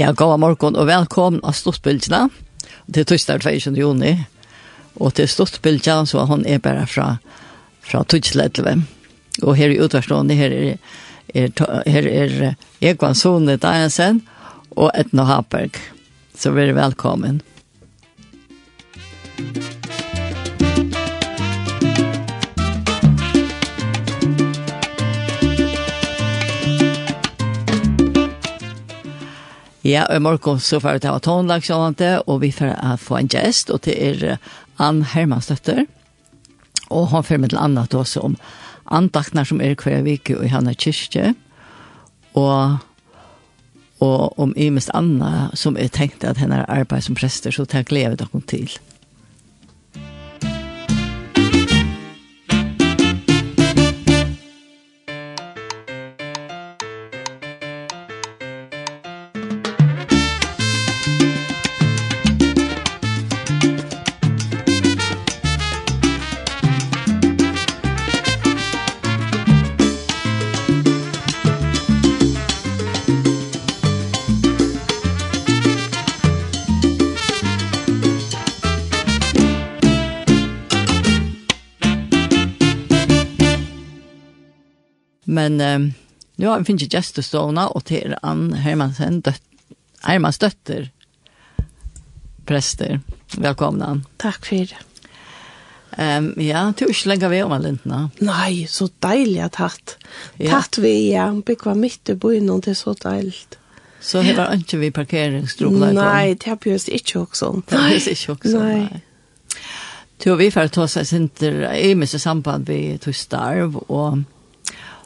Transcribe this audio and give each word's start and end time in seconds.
Ja, 0.00 0.14
god 0.16 0.38
morgen 0.40 0.78
og 0.80 0.86
velkommen 0.88 1.42
av 1.44 1.52
Stortbildene. 1.58 2.30
Det 2.88 3.02
er 3.02 3.08
torsdag 3.10 3.42
22. 3.44 3.74
juni, 3.76 4.12
og 4.96 5.12
til 5.18 5.26
Stortbildene 5.28 6.08
så 6.08 6.22
hun 6.30 6.46
er 6.48 6.62
bare 6.64 6.86
fra, 6.88 7.08
fra 7.84 8.00
Tutsletleve. 8.08 8.78
Og 9.42 9.58
her 9.58 9.74
i 9.74 9.76
utvarstående, 9.84 10.38
her 10.38 10.54
er, 10.56 10.78
er, 11.34 11.52
her 11.84 12.08
er 12.08 12.32
Egvan 12.80 13.18
Sone 13.18 13.58
Dajensen 13.60 14.22
og 14.70 14.88
Etna 14.96 15.28
Haberg. 15.28 15.76
Så 16.32 16.54
vær 16.56 16.72
velkommen. 16.80 17.42
Ja, 29.82 30.04
og 30.04 30.16
i 30.16 30.20
morgen 30.20 30.60
så 30.60 30.80
får 30.80 30.98
vi 30.98 31.04
ta 31.06 31.14
tonlagsjålande, 31.24 32.10
og 32.28 32.42
vi 32.42 32.50
får 32.52 32.74
få 33.00 33.16
en 33.16 33.30
gjest, 33.32 33.70
og 33.72 33.80
det 33.86 33.96
er 33.96 34.36
Ann 34.76 35.02
Hermanstøtter. 35.08 35.86
Og 36.90 37.08
han 37.14 37.24
får 37.24 37.40
med 37.40 37.54
til 37.54 37.62
annet 37.62 37.94
også 37.94 38.20
om 38.28 38.36
andaknar 38.90 39.46
som 39.48 39.60
er 39.62 39.78
hver 39.78 40.02
vike 40.04 40.36
og 40.36 40.44
i 40.44 40.50
Hanna 40.52 40.74
kyrkje, 40.74 41.32
og, 42.36 42.76
og 44.04 44.38
om 44.38 44.52
i 44.56 44.68
mest 44.70 44.92
som 45.54 45.76
er 45.76 45.88
tenkt 45.88 46.24
at 46.24 46.38
henne 46.42 46.60
er 46.60 46.80
arbeid 46.80 47.06
som 47.06 47.16
prester, 47.16 47.54
så 47.54 47.64
tar 47.64 47.84
jeg 47.84 47.92
glede 47.92 48.20
dere 48.20 48.44
til. 48.46 48.68
men 85.40 85.60
um, 85.60 85.92
nu 86.36 86.46
har 86.46 86.58
vi 86.58 86.70
finnet 86.70 86.92
gestestående, 86.92 87.68
og 87.72 87.86
til 87.88 88.16
Ann 88.22 88.50
Hermansen, 88.60 89.20
døtt, 89.24 89.44
Hermans 90.04 90.40
døtter, 90.40 90.88
prester. 92.48 93.00
Velkommen, 93.36 93.82
Ann. 93.84 94.06
Takk 94.20 94.48
for 94.48 94.70
det. 94.70 94.86
Um, 95.98 96.30
ja, 96.40 96.70
du 96.72 96.86
er 96.86 96.92
ikke 96.94 97.10
lenger 97.10 97.32
ved 97.32 97.44
om 97.44 97.52
alle 97.56 97.72
lintene. 97.72 98.02
Nei, 98.24 98.64
så 98.70 98.88
deilig 99.02 99.42
at 99.48 99.58
hatt. 99.60 99.96
Ja. 100.38 100.54
Tatt 100.54 100.80
vi 100.80 100.94
ja, 101.10 101.26
bygge 101.34 101.74
midt 101.76 102.12
i 102.12 102.16
byen, 102.20 102.48
og 102.52 102.64
det 102.64 102.74
er 102.74 102.80
så 102.80 102.94
deilig. 102.96 103.36
Så 104.00 104.22
det 104.24 104.32
var 104.38 104.54
ikke 104.56 104.78
vi 104.80 104.88
parkeringsdrobler? 104.96 105.92
Nei, 105.92 106.32
det 106.40 106.48
har 106.48 106.56
bjørst 106.56 106.88
ikke 106.88 107.26
også. 107.26 107.52
Det 107.68 107.76
har 107.76 107.90
bjøst 107.92 108.12
ikke 108.14 108.36
også, 108.38 108.58
nei. 108.62 108.76
nei. 108.86 109.06
Tog 110.20 110.36
vi 110.40 110.50
får 110.52 110.68
ta 110.72 110.86
sig 110.88 111.06
sin 111.08 111.30
i 111.40 111.92
Amos 111.92 112.16
samband 112.22 112.68
vi 112.68 112.98
tog 112.98 113.14
starv 113.14 113.76
och 113.76 114.18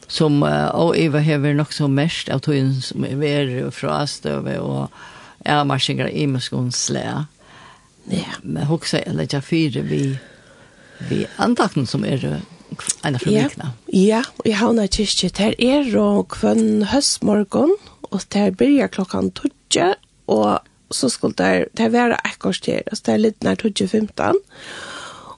som 0.06 0.42
uh, 0.42 0.70
og 0.76 0.96
Eva 0.98 1.22
hever 1.24 1.56
nok 1.56 1.72
så 1.72 1.88
mest 1.90 2.30
av 2.32 2.44
togjen 2.44 2.74
som 2.84 3.04
er 3.06 3.16
vær 3.20 3.52
fra 3.74 4.02
støve 4.10 4.58
og 4.60 4.88
er 5.44 5.64
marsjinger 5.68 6.08
i 6.08 6.26
muskonsle. 6.30 7.04
Ja, 8.12 8.36
men 8.42 8.68
hoksa 8.68 9.00
eller 9.04 9.24
litt 9.24 9.36
fire 9.44 9.84
vi, 9.88 10.02
vi 11.08 11.24
antakten 11.40 11.86
som 11.88 12.04
er 12.04 12.24
en 12.24 13.14
av 13.14 13.22
fremdikene. 13.22 13.72
Ja, 13.94 14.22
og 14.40 14.48
jeg 14.48 14.60
havner 14.60 14.90
kyrkje 14.90 15.30
til 15.38 15.56
er 15.62 15.90
og 16.00 16.28
kvønn 16.34 16.86
høstmorgon, 16.92 17.74
og 18.10 18.24
til 18.32 18.54
byrja 18.58 18.90
klokkan 18.92 19.30
tøtje, 19.34 19.94
og 20.30 20.60
så 20.94 21.10
skulle 21.10 21.36
det, 21.38 21.70
det 21.78 21.92
være 21.94 22.20
ekkors 22.28 22.60
til, 22.64 22.82
altså 22.86 23.08
det 23.08 23.14
er 23.14 23.22
litt 23.22 23.46
nær 23.46 23.58
tøtje 23.60 23.88
15, 23.88 24.36
og 24.36 24.93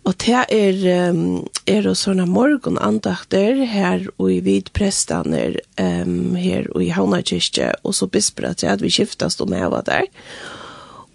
Og 0.06 0.14
det 0.22 0.44
er, 0.54 1.10
um, 1.10 1.40
er 1.66 1.88
og 1.90 1.96
sånne 1.98 2.28
morgenandakter 2.30 3.64
her 3.66 4.04
og 4.20 4.28
i 4.30 4.38
vidprestaner 4.44 5.58
um, 5.82 6.36
her 6.38 6.68
og 6.76 6.84
i 6.84 6.92
Havnakirke, 6.94 7.72
og 7.82 7.96
så 7.98 8.06
bisper 8.06 8.52
at 8.52 8.84
vi 8.84 8.92
skiftes 8.94 9.40
om 9.42 9.54
jeg 9.56 9.70
var 9.72 9.82
der. 9.88 10.06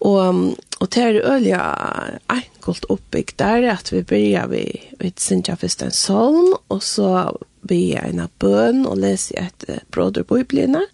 Og, 0.02 0.58
og 0.80 0.90
det 0.92 1.02
er 1.02 1.20
øyelig 1.24 1.54
enkelt 2.34 2.88
oppbygd 2.90 3.38
der, 3.38 3.68
at 3.72 3.92
vi 3.94 4.02
begynner 4.02 4.50
vi, 4.50 4.64
vi 5.00 5.12
synes 5.16 5.48
først 5.60 5.82
en 5.82 5.94
salm, 5.96 6.52
og 6.68 6.82
så 6.82 7.30
blir 7.62 7.94
jeg 7.94 8.12
en 8.12 8.26
bøn 8.42 8.84
og 8.84 8.98
leser 8.98 9.46
et 9.46 9.68
uh, 9.70 9.80
broder 9.94 10.26
på 10.26 10.42
Bibelene. 10.42 10.84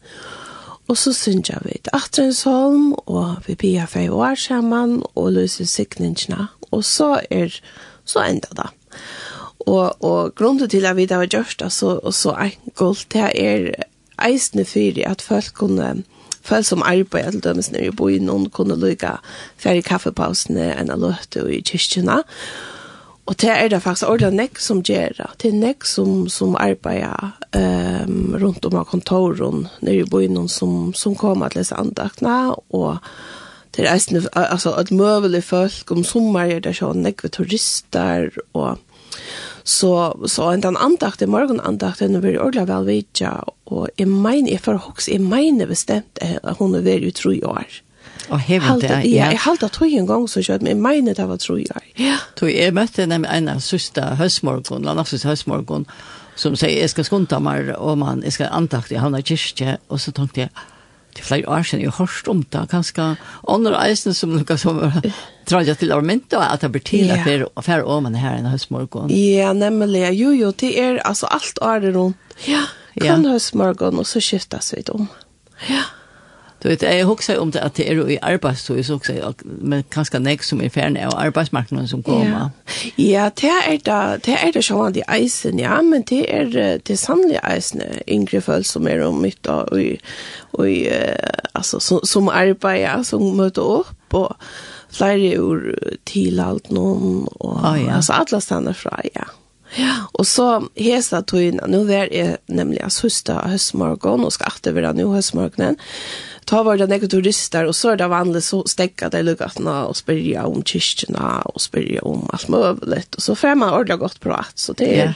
Og 0.88 0.96
så 0.96 1.12
synes 1.12 1.50
jeg 1.50 1.58
vi 1.64 1.74
et 1.74 1.90
atrensalm, 1.92 2.94
og 3.10 3.42
vi 3.46 3.58
blir 3.58 3.90
fem 3.90 4.12
år 4.12 4.38
sammen, 4.38 5.02
og 5.14 5.32
løser 5.32 5.66
sikningene. 5.66 6.46
Og 6.70 6.84
så 6.84 7.20
er 7.30 7.48
det 7.48 7.62
så 8.08 8.24
enda 8.24 8.50
da. 8.56 8.68
Og, 9.68 10.04
og 10.04 10.34
grunnen 10.38 10.68
til 10.70 10.86
at 10.88 10.96
vi 10.96 11.06
da 11.08 11.20
var 11.20 11.30
gjørst, 11.30 11.64
så, 11.74 11.98
og 12.02 12.14
så 12.16 12.34
enkelt, 12.40 13.06
det 13.12 13.26
er 13.34 13.68
eisende 14.24 14.64
fyrir 14.64 15.10
at 15.10 15.22
folk 15.22 15.52
kunne 15.54 15.90
folk 16.48 16.64
som 16.64 16.82
arbeid, 16.86 17.26
eller 17.28 17.44
dømes 17.44 17.70
nere 17.72 17.90
i 17.90 17.94
byen, 17.94 18.26
noen 18.28 18.48
kunne 18.54 18.78
lykke 18.80 19.18
færre 19.60 19.84
kaffepausene 19.84 20.70
enn 20.78 20.92
å 20.94 20.98
løte 21.02 21.44
i 21.52 21.60
kyrkjene. 21.60 22.22
Og 23.28 23.36
det 23.42 23.50
er 23.52 23.68
det 23.68 23.82
faktisk 23.84 24.08
ordentlig 24.08 24.38
nek 24.38 24.60
som 24.62 24.80
gjør 24.80 25.18
det. 25.18 25.26
Det 25.42 25.50
er 25.50 25.58
nek 25.60 25.84
som, 25.84 26.22
som 26.32 26.56
arbeider 26.56 27.34
um, 27.52 28.32
rundt 28.40 28.64
om 28.64 28.78
av 28.80 28.88
kontoren 28.88 29.66
nere 29.84 30.06
i 30.06 30.08
byen 30.08 30.48
som, 30.48 30.94
som 30.96 31.16
kommer 31.18 31.52
til 31.52 31.60
disse 31.60 31.76
andaktene, 31.76 32.54
og 32.72 33.04
det 33.78 33.86
er 33.86 33.94
eisen, 33.94 34.18
altså, 34.34 34.72
et 34.80 34.90
møvelig 34.90 35.44
folk 35.46 35.90
om 35.94 36.02
sommer 36.02 36.50
er 36.50 36.62
det 36.64 36.74
sånn, 36.80 37.04
nekve 37.04 37.30
turister, 37.30 38.32
og 38.58 38.80
så, 39.62 39.92
så 40.26 40.48
en 40.50 40.64
den 40.64 40.78
andakt, 40.80 41.22
en 41.22 41.30
morgen 41.30 41.60
andakt, 41.62 42.00
den 42.02 42.16
blir 42.16 42.32
veldig 42.32 42.40
ordentlig 42.42 42.64
vel 42.72 42.88
vidtja, 42.88 43.34
og 43.70 43.86
jeg 44.00 44.08
mener, 44.10 44.50
jeg 44.50 44.64
får 44.64 44.80
hoks, 44.88 45.06
jeg 45.12 45.22
mener 45.22 45.70
bestemt 45.70 46.18
at 46.18 46.58
hun 46.58 46.74
er 46.74 46.82
veldig 46.88 47.12
utro 47.12 47.34
i 47.36 47.44
år. 47.46 47.82
Og 48.28 48.42
hevet 48.44 48.82
det, 48.82 48.90
ja. 48.90 49.04
Ja, 49.08 49.28
jeg 49.32 49.40
halte 49.44 49.68
at 49.70 49.76
tog 49.78 49.92
en 49.94 50.08
gang 50.08 50.26
så 50.28 50.42
kjøtt, 50.44 50.64
men 50.64 50.74
jeg 50.74 50.80
mener 50.82 51.16
det 51.16 51.28
var 51.28 51.38
tro 51.40 51.54
i 51.56 51.68
år. 51.70 51.84
Ja. 52.00 52.16
Tog, 52.36 52.50
jeg 52.52 52.74
møtte 52.76 53.06
en 53.06 53.52
av 53.52 53.62
søster 53.64 54.18
høstmorgen, 54.18 54.84
la 54.84 54.96
nafses 54.98 55.24
høstmorgon, 55.24 55.86
som 56.38 56.58
sier, 56.58 56.74
jeg 56.82 56.90
skal 56.92 57.06
skunta 57.06 57.38
meg, 57.42 57.70
og 57.78 57.96
man, 58.02 58.26
jeg 58.26 58.36
skal 58.36 58.50
andakt, 58.58 58.92
jeg 58.92 59.00
havner 59.02 59.24
kyrkje, 59.24 59.78
og 59.88 60.02
så 60.02 60.12
tenkte 60.16 60.46
jeg, 60.48 60.66
til 61.18 61.26
flere 61.26 61.50
år 61.50 61.66
siden 61.66 61.84
jeg 61.84 61.94
har 61.98 62.14
om 62.30 62.42
det, 62.46 62.64
kanskje 62.70 63.08
andre 63.48 63.82
eisen 63.88 64.16
som 64.16 64.32
noe 64.36 64.58
som 64.60 64.80
drar 65.48 65.68
til 65.80 65.94
å 65.94 66.00
mynte, 66.04 66.38
og 66.38 66.46
at 66.46 66.64
det 66.64 66.72
blir 66.74 66.86
til 66.86 67.12
at 67.12 67.26
det 67.26 67.36
er 67.40 67.84
å 67.84 68.00
man 68.04 68.16
her 68.18 68.38
enn 68.38 68.48
høstmorgon. 68.48 69.12
Ja, 69.12 69.52
nemlig. 69.56 70.06
Jo, 70.18 70.32
jo, 70.36 70.52
det 70.52 70.74
er 70.78 71.02
altså 71.08 71.30
alt 71.34 71.60
året 71.64 71.94
rundt. 71.96 72.40
Ja, 72.46 72.64
ja. 72.94 73.12
Kan 73.12 73.26
høstmorgon, 73.26 73.98
og 73.98 74.06
så 74.08 74.22
skiftes 74.22 74.72
vi 74.76 74.84
om. 74.94 75.08
Ja. 75.68 75.84
Du 76.62 76.68
vet, 76.68 76.82
jeg 76.82 77.06
husker 77.06 77.38
om 77.38 77.52
det 77.54 77.60
at 77.62 77.76
det 77.76 77.86
er 77.90 77.94
jo 77.94 78.06
i 78.10 78.16
arbeidstøy, 78.22 78.82
så 78.82 78.96
husker 78.96 79.14
jeg, 79.14 79.34
men 79.44 79.84
kanskje 79.94 80.18
nek 80.18 80.42
som 80.42 80.62
er 80.64 80.72
ferdig 80.74 81.04
av 81.06 81.14
arbeidsmarknaden 81.14 81.86
som 81.86 82.02
kommer. 82.02 82.50
Ja, 82.98 83.28
det 83.40 83.52
er 83.52 83.78
da, 83.86 83.98
det 84.26 84.34
er 84.34 84.50
det 84.54 84.64
sånn 84.66 84.96
de 84.96 85.04
eisen, 85.06 85.60
ja, 85.62 85.78
men 85.86 86.02
det 86.10 86.24
er 86.26 86.50
det 86.82 86.98
sannlige 86.98 87.44
eisen, 87.46 87.84
yngre 88.10 88.42
folk 88.42 88.66
som 88.66 88.90
er 88.90 89.04
om 89.06 89.20
mitt 89.22 89.46
og, 89.46 89.70
og, 89.70 90.02
og 90.58 90.68
altså, 91.54 91.78
som, 91.78 92.02
som 92.02 92.30
arbeider, 92.32 93.06
som 93.06 93.22
møter 93.38 93.62
opp, 93.62 94.18
og 94.18 94.34
flere 94.90 95.36
ur 95.38 95.68
tilhalt 96.08 96.72
noen, 96.74 97.28
og 97.38 97.60
ah, 97.62 97.76
ja. 97.78 98.00
altså, 98.00 98.18
alle 98.18 98.42
stender 98.42 98.74
fra, 98.74 98.98
ja. 99.14 99.28
Ja, 99.76 100.06
og 100.16 100.24
så 100.24 100.46
hesa 100.80 101.20
tøyna, 101.28 101.66
nu 101.68 101.82
var 101.84 102.08
jeg 102.08 102.38
nemlig 102.48 102.80
av 102.86 102.92
søster 102.94 103.42
høstmorgon, 103.50 104.24
og 104.24 104.32
skal 104.32 104.54
atter 104.54 104.72
være 104.72 104.94
nu 104.96 105.10
høstmorgonen, 105.12 105.76
ta 106.48 106.62
var 106.62 106.76
det 106.76 106.86
några 106.86 107.06
turister 107.06 107.64
och 107.64 107.76
så 107.76 107.88
är 107.88 107.96
det 107.96 108.08
vanligt 108.08 108.44
så 108.44 108.64
stäcka 108.64 109.08
det 109.08 109.22
lugatna 109.22 109.86
och 109.86 109.96
spyrja 109.96 110.46
om 110.46 110.62
kyrkjena 110.64 111.40
och 111.40 111.60
spyrja 111.60 112.02
om 112.02 112.30
allt 112.32 112.48
möjligt 112.48 113.14
och 113.14 113.22
så 113.22 113.34
får 113.34 113.54
man 113.54 113.74
ordentligt 113.74 114.00
gott 114.00 114.20
prat 114.20 114.52
så 114.54 114.72
det 114.72 114.84
är 114.84 114.96
yeah. 114.96 115.14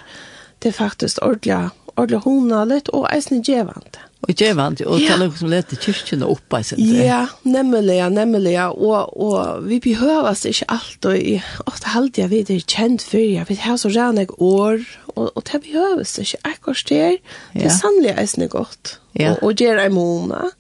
det 0.59 0.69
är 0.69 0.73
faktiskt 0.73 1.19
ordentligt 1.19 1.73
ordentligt 1.95 2.25
honalet 2.25 2.89
och 2.89 3.13
eisen 3.13 3.43
gevant. 3.43 3.97
Och 4.21 4.41
gevant 4.41 4.81
och 4.81 4.99
ta 4.99 5.09
tala 5.09 5.33
som 5.33 5.51
lite 5.51 5.77
kyrkorna 5.77 6.27
upp 6.27 6.55
i 6.61 6.65
sin. 6.65 7.05
Ja, 7.05 7.27
nämligen, 7.43 8.15
nämligen 8.15 8.69
och 8.69 9.17
och 9.27 9.71
vi 9.71 9.81
behövs 9.81 10.47
inte 10.47 10.65
allt 10.69 11.05
och 11.05 11.17
i 11.17 11.43
ofta 11.67 11.89
halt 11.89 12.19
jag 12.19 12.29
vet 12.29 12.47
det 12.47 12.71
känt 12.71 13.03
för 13.03 13.19
jag 13.19 13.49
vet 13.49 13.59
här 13.59 13.77
så 13.77 13.89
gärna 13.89 14.27
år 14.39 14.85
och 15.15 15.37
och 15.37 15.49
det 15.53 15.59
behövs 15.59 16.19
inte. 16.19 16.37
Jag 16.45 16.61
kostar 16.61 17.19
det 17.53 17.65
är 17.65 17.69
sannligen 17.69 18.19
eisen 18.19 18.49
gott. 18.49 18.99
Och 19.13 19.43
och 19.43 19.61
ger 19.61 19.77
en 19.77 19.93
månad. 19.95 20.51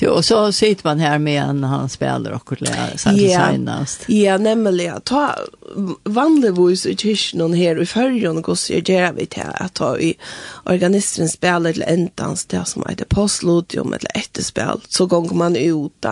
Jo, 0.00 0.10
och 0.10 0.24
så 0.24 0.52
sitter 0.52 0.84
man 0.84 1.00
här 1.00 1.18
med 1.18 1.42
en 1.42 1.64
han 1.64 1.88
spelar 1.88 2.30
och 2.30 2.44
kollar 2.44 2.70
yeah. 3.16 3.50
senast. 3.50 4.04
Ja, 4.08 4.14
yeah, 4.14 4.40
nämligen. 4.40 5.00
Ta 5.00 5.34
vanligvis 6.04 6.86
i 6.86 6.96
kyrkan 6.96 7.52
här 7.52 7.82
i 7.82 7.86
førjen, 7.86 8.44
och 8.44 8.58
så 8.58 8.72
gör 8.72 9.12
vi 9.12 9.26
til 9.26 9.42
att 9.54 9.74
ta 9.74 9.98
i 9.98 10.14
organisteren 10.64 11.28
spiller 11.28 11.72
til 11.72 11.82
entans 11.82 12.44
det 12.44 12.64
som 12.66 12.84
heter 12.88 13.04
postlodium 13.04 13.92
eller 13.92 14.10
etterspill, 14.14 14.80
Så 14.88 15.06
går 15.06 15.34
man 15.34 15.56
ut 15.56 16.06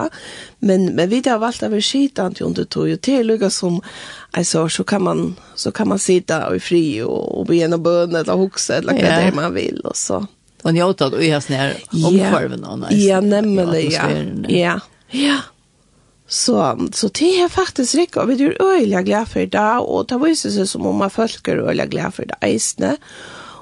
Men, 0.59 0.95
men 0.95 1.09
vi 1.09 1.21
har 1.25 1.37
valgt 1.37 1.63
å 1.63 1.69
være 1.69 1.81
skitan 1.81 2.33
til 2.33 2.45
under 2.45 2.65
tog 2.65 2.89
ju 2.89 2.97
til 2.97 3.25
lugga 3.25 3.49
som 3.49 3.81
alltså, 4.31 4.69
så 4.69 4.83
kan 4.83 5.03
man 5.03 5.35
så 5.55 5.71
kan 5.71 5.87
man 5.87 5.99
sitta 5.99 6.55
i 6.55 6.59
fri 6.59 7.01
och, 7.01 7.39
och 7.39 7.45
be 7.45 7.55
en 7.55 7.73
och 7.73 7.79
bön 7.79 8.15
eller 8.15 8.33
huxa 8.33 8.75
eller 8.75 8.93
vad 8.93 9.01
det 9.03 9.35
man 9.35 9.53
vill 9.53 9.79
och 9.79 9.97
så. 9.97 10.27
Och 10.63 10.73
ni 10.73 10.83
åt 10.83 11.01
att 11.01 11.13
vi 11.13 11.31
har 11.31 11.41
snär 11.41 11.75
omkvarven 12.05 12.63
och 12.63 12.79
nice. 12.79 12.95
Ja, 12.95 13.21
nemlig 13.21 13.91
ja. 13.91 14.09
Ja. 14.47 14.79
Ja. 15.09 15.37
Så 16.27 16.87
så 16.93 17.07
det 17.07 17.27
er 17.39 17.47
faktisk 17.47 17.95
rik 17.95 18.17
og 18.17 18.27
vi 18.27 18.43
er 18.43 18.57
öliga 18.59 19.01
glad 19.01 19.29
for 19.31 19.45
det 19.47 19.67
og 19.79 20.09
det 20.09 20.19
visar 20.19 20.51
seg 20.51 20.67
som 20.67 20.85
om 20.85 20.97
man 20.99 21.09
folk 21.09 21.47
är 21.47 21.57
öliga 21.57 21.85
glada 21.85 22.11
för 22.11 22.25
det 22.25 22.47
isne. 22.47 22.97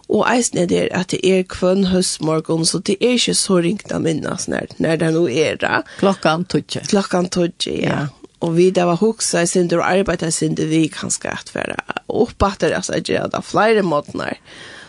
Och 0.08 0.26
isne 0.34 0.66
det 0.66 0.80
är 0.80 0.96
att 0.96 1.08
det 1.08 1.26
er 1.26 1.44
kvön 1.44 1.86
høstmorgon 1.86 2.66
så 2.66 2.80
det 2.80 2.98
er 3.00 3.14
ikke 3.14 3.34
så 3.34 3.62
ringt 3.62 3.92
att 3.92 4.02
minnes 4.02 4.48
når, 4.48 4.68
når 4.78 4.96
det 4.96 5.14
nå 5.14 5.28
er 5.30 5.56
det. 5.56 5.84
Klockan 6.00 6.46
12. 6.46 6.64
Klokkan 6.88 7.30
12 7.30 7.52
ja. 7.66 7.74
ja 7.74 8.08
Og 8.40 8.58
vi 8.58 8.72
där 8.72 8.86
var 8.86 8.96
hoksa 8.96 9.42
i 9.42 9.48
sin 9.48 9.74
och 9.74 10.24
i 10.24 10.32
sin 10.32 10.56
vi 10.56 10.88
kanske 10.88 11.30
att 11.30 11.56
vara 11.56 11.76
uppåt 12.08 12.60
där 12.60 12.72
alltså 12.72 12.94
jag 13.06 13.32
där 13.32 13.42
flera 13.42 13.84
månader 13.84 14.38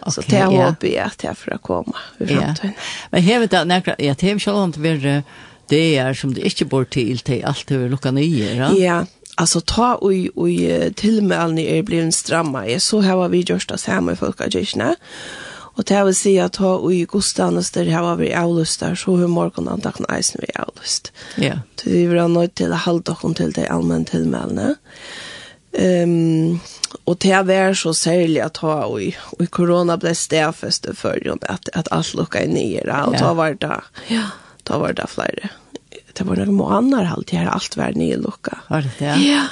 Alltså 0.06 0.22
det 0.26 0.36
har 0.36 0.52
jag 0.52 0.74
jeg 0.80 1.10
här 1.22 1.34
för 1.34 1.54
att 1.54 1.62
komma 1.62 1.96
i 2.18 2.26
framtiden. 2.26 2.72
Men 3.10 3.22
här 3.22 3.40
vet 3.40 3.54
att 3.54 3.66
när 3.66 3.94
jag 3.98 4.18
tv 4.18 4.40
själv 4.40 4.64
inte 4.64 4.80
vill 4.80 5.22
det 5.68 5.96
är 5.96 6.14
som 6.14 6.34
det 6.34 6.40
inte 6.40 6.64
bor 6.64 6.84
till 6.84 7.18
till 7.18 7.44
allt 7.44 7.70
över 7.70 7.88
lucka 7.88 8.10
nya. 8.10 8.72
Ja, 8.72 9.06
alltså 9.34 9.60
ta 9.60 9.94
och 9.94 10.12
og 10.36 10.48
till 10.96 11.32
er 11.32 11.36
all 11.36 11.82
blir 11.82 12.02
en 12.02 12.12
stramma. 12.12 12.66
Jeg 12.66 12.82
så 12.82 13.00
här 13.00 13.16
var 13.16 13.28
vi 13.28 13.40
gjort 13.40 13.70
oss 13.70 13.86
hemma 13.86 14.12
i 14.12 14.16
folkagisna. 14.16 14.96
Och 15.76 15.84
det 15.84 16.04
vil 16.04 16.14
si 16.14 16.38
at 16.38 16.52
ta 16.52 16.76
och 16.76 16.94
i 16.94 17.06
der 17.74 17.84
her 17.84 18.02
var 18.02 18.16
vi 18.16 18.34
avlyst 18.34 18.80
der, 18.80 18.94
så 18.94 19.16
hur 19.16 19.26
morgen 19.26 19.68
antagen 19.68 20.18
isen 20.18 20.40
vi 20.40 20.52
avlyst. 20.54 21.12
Ja. 21.36 21.52
Så 21.76 21.90
vi 21.90 22.06
var 22.06 22.28
nødt 22.28 22.54
til 22.54 22.66
till 22.66 22.74
holde 22.74 23.02
dere 23.02 23.34
til 23.34 23.52
det 23.52 23.66
allmenn 23.70 24.04
tilmeldene. 24.04 24.76
Ehm 25.72 26.50
um, 26.50 26.60
och 27.04 27.16
det 27.18 27.42
var 27.42 27.74
så 27.74 27.94
särligt 27.94 28.42
att 28.42 28.56
ha 28.56 28.84
och 28.84 29.02
i, 29.02 29.16
och 29.20 29.40
i 29.40 29.46
corona 29.46 29.96
blev 29.96 30.10
at, 30.10 31.68
at 31.72 31.88
att 31.88 31.92
att 31.92 32.34
i 32.34 32.46
nye, 32.46 32.80
og 32.80 33.08
och 33.08 33.18
ta 33.18 33.34
var 33.34 33.54
det. 33.54 33.80
Ja. 34.08 34.22
Ta 34.62 34.78
var 34.78 34.92
det 34.92 35.06
flere. 35.06 35.48
Det 36.12 36.24
var 36.24 36.36
noen 36.36 36.54
måneder 36.54 37.04
halvt, 37.04 37.30
halt 37.30 37.44
har 37.44 37.54
allt 37.54 37.76
vært 37.76 37.96
nye 37.96 38.16
lukket. 38.16 38.58
Var 38.68 38.80
det 38.80 39.06
ja. 39.06 39.16
Ja. 39.16 39.42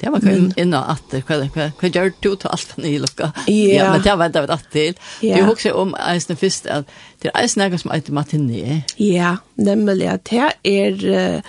Det 0.00 0.10
var 0.10 0.20
kun 0.20 0.52
inna 0.56 0.84
att 0.84 1.10
det 1.10 1.22
kvar 1.22 1.48
kvar 1.48 1.70
kvar 1.78 1.88
gör 1.88 2.12
du 2.20 2.36
till 2.36 2.48
allt 2.48 2.76
ny 2.76 2.98
lucka. 2.98 3.32
Ja, 3.46 3.92
men 3.92 4.02
det 4.02 4.16
var 4.16 4.26
inte 4.26 4.42
att 4.42 4.70
till. 4.70 4.94
Det 5.20 5.32
är 5.32 5.50
också 5.50 5.72
om 5.72 5.94
Eisen 6.08 6.36
först 6.36 6.66
att 6.66 6.86
det 7.18 7.30
är 7.34 7.48
snäggas 7.48 7.82
som 7.82 7.90
ett 7.90 8.08
matiné. 8.08 8.82
Ja, 8.96 9.36
nämligen 9.54 10.14
att 10.14 10.24
det 10.24 10.52
är 10.62 11.42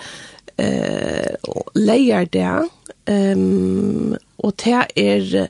eh 0.56 1.34
lejer 1.74 2.28
där 2.32 2.68
Ehm 3.06 3.42
um, 3.42 4.16
og 4.46 4.52
det 4.60 4.74
er 5.00 5.48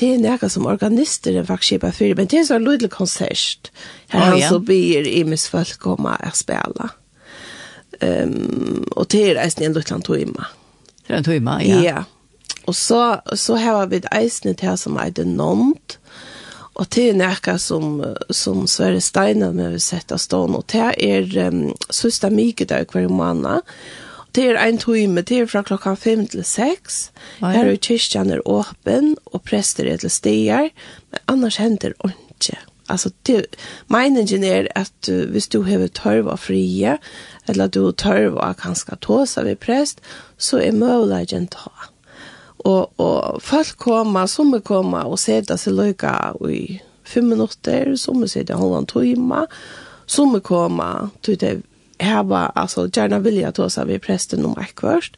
det 0.00 0.06
er 0.08 0.20
noe 0.22 0.48
som 0.50 0.66
organister 0.66 1.36
er 1.36 1.44
faktisk 1.46 1.74
kjipa 1.74 1.90
for, 1.92 2.14
men 2.16 2.26
det 2.26 2.38
er 2.38 2.42
en 2.42 2.48
sånn 2.48 2.64
lydelig 2.64 2.90
konsert 2.94 3.68
her 4.08 4.32
oh, 4.32 4.38
ja. 4.40 4.48
så 4.48 4.58
blir 4.58 5.06
i 5.06 5.20
mis 5.28 5.44
folk 5.52 5.76
komme 5.82 6.16
og 6.16 6.38
spela 6.38 6.94
Um, 8.02 8.82
og 8.96 9.06
det 9.12 9.20
er 9.30 9.38
eisen 9.44 9.62
en 9.62 9.76
lydelig 9.76 10.02
tøyma. 10.02 10.48
Det 11.06 11.12
er 11.12 11.20
en 11.20 11.26
tøyma, 11.28 11.58
ja. 11.62 11.80
Ja. 11.84 12.00
Og 12.66 12.74
så, 12.74 13.20
så 13.38 13.58
har 13.62 13.86
vi 13.90 14.00
eisen 14.10 14.56
til 14.58 14.78
som 14.78 14.96
er 14.98 15.12
det 15.14 15.26
og 16.72 16.88
det 16.94 17.08
er 17.10 17.18
nekka 17.20 17.58
som, 17.60 18.00
som 18.32 18.64
Sverre 18.70 19.00
Steiner 19.04 19.52
med 19.52 19.74
vi 19.74 19.82
sette 19.82 20.16
av 20.16 20.22
stående, 20.22 20.62
og 20.62 20.66
det 20.72 20.88
er 21.04 21.50
um, 21.52 21.66
søster 21.90 22.32
Mikael 22.32 22.86
hver 22.88 23.12
måned, 23.12 23.60
det 24.34 24.44
er 24.50 24.58
en 24.62 24.78
time, 24.78 25.20
det 25.20 25.38
er 25.38 25.46
fra 25.46 25.62
klokka 25.62 25.94
5 25.94 26.26
til 26.32 26.44
6. 26.44 26.98
Her 27.42 27.68
er 27.68 27.76
kyrkjan 27.76 28.30
er 28.32 28.44
åpen, 28.48 29.16
og 29.26 29.42
prester 29.44 29.88
er 29.88 30.00
til 30.00 30.10
stier, 30.10 30.70
men 31.12 31.24
annars 31.28 31.58
hender 31.60 31.92
ikke. 32.08 32.58
Altså, 32.88 33.10
det, 33.26 33.46
meningen 33.88 34.44
er 34.44 34.66
at 34.74 35.08
uh, 35.08 35.30
hvis 35.30 35.48
du 35.48 35.62
har 35.62 35.86
tørv 35.86 36.26
og 36.26 36.38
frie, 36.38 36.98
eller 37.48 37.66
du 37.66 37.84
har 37.84 37.92
tørv 37.92 38.38
av 38.42 38.54
kanskje 38.60 38.98
tåsa 39.00 39.44
ved 39.46 39.60
prest, 39.60 40.00
så 40.38 40.58
er 40.60 40.72
muligheten 40.72 41.48
ta. 41.52 41.70
Og, 42.64 42.92
og 43.00 43.42
folk 43.42 43.76
kommer, 43.76 44.26
som 44.26 44.54
er 44.54 44.60
kommer, 44.60 45.04
og 45.04 45.18
sitter 45.18 45.56
seg 45.56 45.76
løyga 45.76 46.32
i 46.48 46.80
fem 47.04 47.24
minutter, 47.32 47.94
som 47.96 48.22
er 48.22 48.30
sitter 48.30 48.60
halvann 48.60 48.86
time, 48.86 49.46
som 50.06 50.34
er 50.34 50.44
kommer, 50.46 51.10
til 51.22 51.40
det 51.40 51.56
jag 52.02 52.24
var 52.24 52.52
alltså 52.54 52.88
gärna 52.92 53.18
vilja 53.18 53.52
ta 53.52 53.70
så 53.70 53.84
vi 53.84 53.98
prästen 53.98 54.44
om 54.44 54.54
akvörst. 54.58 55.16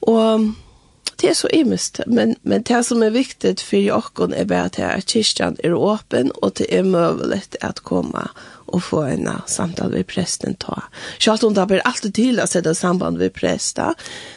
Och 0.00 0.40
det 1.16 1.28
är 1.28 1.34
så 1.34 1.48
imest, 1.48 2.00
men 2.06 2.36
men 2.42 2.62
det 2.62 2.84
som 2.84 3.02
är 3.02 3.10
viktigt 3.10 3.60
för 3.60 3.76
jag 3.76 4.32
är 4.36 4.44
bare 4.44 4.62
att 4.62 4.76
här 4.76 5.00
kyrkan 5.06 5.56
är 5.58 5.94
öppen 5.94 6.30
och 6.30 6.52
det 6.54 6.74
er 6.74 6.82
mulig 6.82 7.42
att 7.60 7.80
komma 7.80 8.30
och 8.66 8.84
få 8.84 9.02
en 9.02 9.28
samtale 9.46 9.96
med 9.96 10.06
prästen 10.06 10.54
ta. 10.54 10.82
Så 11.18 11.32
att 11.32 11.42
hon 11.42 11.54
tar 11.54 11.80
alltid 11.84 12.14
til 12.14 12.40
å 12.40 12.46
sette 12.46 12.74
samband 12.74 13.18
med 13.18 13.34
prästa, 13.34 13.94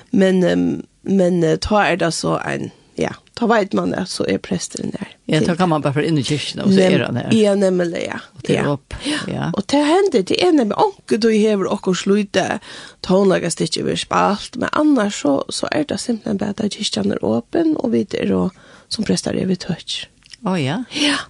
men 0.10 0.84
men 1.02 1.58
ta 1.60 1.84
er 1.86 1.98
det 1.98 2.12
så 2.12 2.38
en 2.38 2.72
ja, 2.96 3.14
Da 3.40 3.48
vet 3.50 3.74
man 3.74 3.90
det, 3.90 4.04
så 4.12 4.26
er 4.30 4.38
presteren 4.38 4.92
der. 4.94 5.10
Ja, 5.26 5.40
da 5.42 5.56
kan 5.58 5.70
man 5.72 5.82
bare 5.82 5.96
være 5.96 6.12
inne 6.12 6.22
i 6.22 6.26
kyrkjen, 6.28 6.62
og 6.62 6.74
så 6.74 6.84
er 6.86 7.06
han 7.08 7.18
der. 7.18 7.32
Ja, 7.34 7.56
nemlig, 7.58 8.04
ja. 8.06 8.20
Og 8.36 8.44
det 8.46 8.58
ja. 8.60 8.66
opp. 8.70 8.94
Ja. 9.28 9.48
Og 9.58 9.66
det 9.74 9.82
hender, 9.88 10.26
det 10.30 10.38
er 10.38 10.52
nemlig 10.54 10.78
anker 10.78 11.18
du 11.18 11.30
hever 11.32 11.72
og 11.74 11.90
slutte 11.98 12.60
tonlaget 13.02 13.56
stikker 13.56 13.88
vi 13.88 13.98
spalt, 13.98 14.60
men 14.62 14.70
annars 14.78 15.24
så, 15.24 15.40
så 15.50 15.70
er 15.72 15.88
det 15.90 15.98
simpelthen 16.04 16.38
bare 16.38 16.54
at 16.54 16.78
kyrkjen 16.78 17.16
er 17.16 17.26
åpen, 17.26 17.74
og 17.80 17.96
vi 17.96 18.06
er 18.20 18.36
og 18.38 18.52
som 18.94 19.06
prester 19.08 19.34
er 19.34 19.50
vi 19.50 19.58
tørt. 19.58 20.04
Å 20.44 20.54
oh, 20.54 20.60
ja? 20.60 20.84
Ja. 20.94 21.24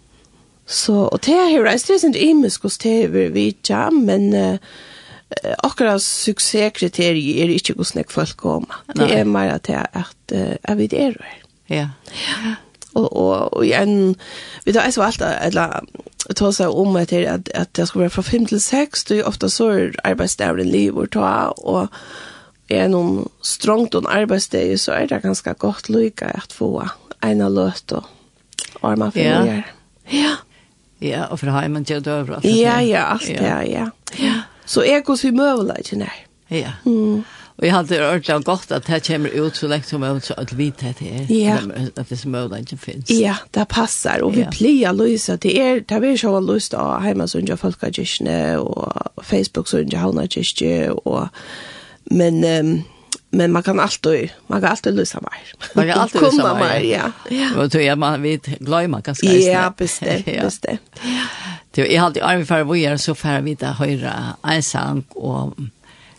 Så, 0.67 1.05
og 1.07 1.21
det 1.23 1.37
er 1.37 1.53
jo, 1.53 1.63
det 1.63 1.77
er 1.77 2.09
ikke 2.09 2.27
imisk 2.27 2.67
hos 2.67 2.81
det 2.83 3.13
vi 3.15 3.29
vet, 3.31 3.71
men... 3.95 4.33
Uh, 4.33 4.81
akkurat 5.65 5.97
suksesskriteriet 6.03 7.39
er 7.41 7.49
ikke 7.49 7.73
hos 7.79 7.95
nek 7.97 8.11
folk 8.13 8.35
kommer. 8.37 8.83
Det 8.93 9.07
er 9.15 9.23
mer 9.25 9.55
at 9.55 9.69
jeg, 9.71 9.87
at, 9.97 10.19
uh, 10.29 10.51
at 10.61 10.77
vi 10.77 10.85
er 10.91 11.15
her. 11.17 11.39
Ja. 11.69 11.87
Ja. 12.11 12.55
Og 12.95 13.17
og 13.17 13.53
och 13.53 13.65
en 13.65 14.15
vi 14.65 14.73
tar 14.73 14.91
så 14.91 15.01
alt 15.01 15.21
eller 15.41 15.79
ta 16.35 16.51
seg 16.51 16.69
om 16.69 16.95
at 16.95 17.09
det 17.09 17.25
at 17.25 17.49
att 17.55 17.77
jag 17.77 17.87
ska 17.87 17.99
vara 17.99 18.09
5 18.09 18.45
til 18.45 18.61
6 18.61 19.03
det 19.03 19.19
er 19.19 19.23
ofte 19.23 19.49
så 19.49 19.91
arbetsdagen 20.03 20.69
liv 20.69 20.97
og 20.97 21.11
ta 21.11 21.51
og 21.57 21.87
er 22.69 22.87
noen 22.87 23.27
strongt 23.41 23.95
og 23.95 24.05
arbeidsdag 24.15 24.79
så 24.79 24.91
er 24.91 25.05
det 25.05 25.21
ganske 25.21 25.53
godt 25.53 25.89
lykke 25.89 26.25
at 26.25 26.53
få 26.53 26.87
ena 27.23 27.49
löst 27.49 27.91
och 27.91 28.03
arma 28.81 29.11
för 29.11 29.19
Ja. 29.19 29.63
Ja. 30.09 30.35
Ja, 30.99 31.25
och 31.25 31.39
för 31.39 31.47
hemmen 31.47 31.85
till 31.85 32.03
dövra. 32.03 32.39
Ja, 32.43 32.81
ja, 32.81 32.99
allt, 32.99 33.29
ja, 33.29 33.63
ja. 33.63 33.89
Ja. 34.17 34.33
Så 34.65 34.81
er 34.81 35.01
det 35.01 35.21
hur 35.21 35.77
ikke 35.77 35.95
nær? 35.95 36.25
Ja. 36.49 36.71
Mm. 36.85 37.23
Og 37.63 37.67
jeg 37.67 37.75
hadde 37.75 37.97
ordentlig 38.07 38.45
godt 38.45 38.71
at 38.75 38.87
det 38.87 38.97
kommer 39.07 39.29
ut 39.39 39.57
så 39.57 39.67
lenge 39.71 39.87
som 39.87 40.01
mulig, 40.03 40.23
så 40.23 40.33
at 40.37 40.57
vi 40.57 40.73
det 40.79 40.95
är. 41.01 41.25
ja. 41.29 41.57
at 41.95 42.09
det 42.09 42.19
som 42.19 42.31
mulig 42.31 42.59
ikke 42.59 42.77
finnes. 42.77 43.09
Ja, 43.09 43.35
det 43.53 43.67
passer, 43.67 44.23
og 44.23 44.35
vi 44.35 44.43
pleier 44.51 44.91
å 44.91 44.97
løse, 44.97 45.37
det 45.37 45.53
er, 45.61 45.79
det 45.79 46.03
er 46.03 46.17
så 46.19 46.33
å 46.35 46.41
løse 46.43 46.75
av 46.75 46.99
heimasundet 47.05 47.59
folkekirkene, 47.59 48.59
og 48.59 49.23
Facebook-sundet 49.23 49.95
havnakirke, 49.95 50.91
og, 51.05 51.29
men, 52.11 52.43
um, 52.43 52.73
men 53.31 53.51
man 53.51 53.63
kan 53.63 53.79
alltid 53.79 54.29
man 54.47 54.61
kan 54.61 54.69
alltid 54.71 54.93
lösa 54.93 55.21
mer. 55.21 55.55
Man 55.75 55.87
kan 55.87 55.99
alltid 55.99 56.21
lösa 56.21 56.53
mer. 56.65 56.79
Ja. 56.79 57.11
Ja. 57.29 57.61
Och 57.61 57.69
då 57.69 57.79
är 57.79 57.95
man 57.95 58.21
vid 58.21 58.43
glömma 58.59 58.99
ganska 59.01 59.27
snabbt. 59.27 59.45
Ja, 59.45 59.73
bestämt, 59.77 60.27
ja. 60.27 60.43
bestämt. 60.43 60.81
Ja. 61.01 61.23
Det 61.71 61.95
är 61.95 62.01
alltid 62.01 62.23
arv 62.23 62.45
för 62.45 62.63
vad 62.63 62.77
gör 62.77 62.97
så 62.97 63.15
för 63.15 63.41
vi 63.41 63.55
där 63.55 63.71
höra 63.71 64.13
ensam 64.43 65.03
och 65.09 65.53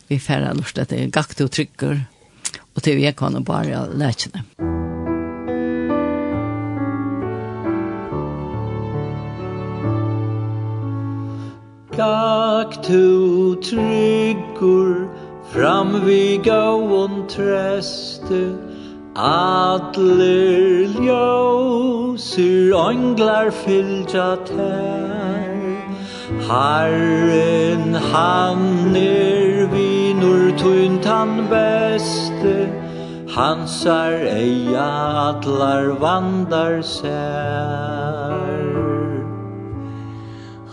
vi 0.09 0.19
färra 0.19 0.53
lust 0.53 0.79
att 0.79 0.89
det 0.89 0.97
är 0.97 1.07
gakt 1.07 1.41
och 1.41 1.51
trycker 1.51 2.05
och 2.75 2.83
till 2.83 2.97
vi 2.97 3.13
kan 3.13 3.45
bara 3.45 3.87
läkna. 3.87 4.41
Gak 11.97 12.87
tu 12.87 13.55
tryggur 13.63 15.09
fram 15.53 16.05
vi 16.05 16.41
gå 16.45 16.51
och 16.51 17.11
atler 17.25 18.57
Adler 19.17 20.89
ljósir 21.07 22.75
anglar 22.89 23.51
fylgja 23.51 24.37
tær 24.49 25.55
Herren 26.49 27.95
han 27.95 28.97
er 28.97 29.24
tun 30.59 31.01
tan 31.01 31.49
beste 31.51 32.57
Hansar 33.35 34.15
eia 34.43 34.91
atlar 35.29 35.85
vandar 36.03 36.83
sær. 36.83 38.55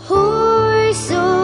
Hoi 0.06 0.92
so 0.92 1.41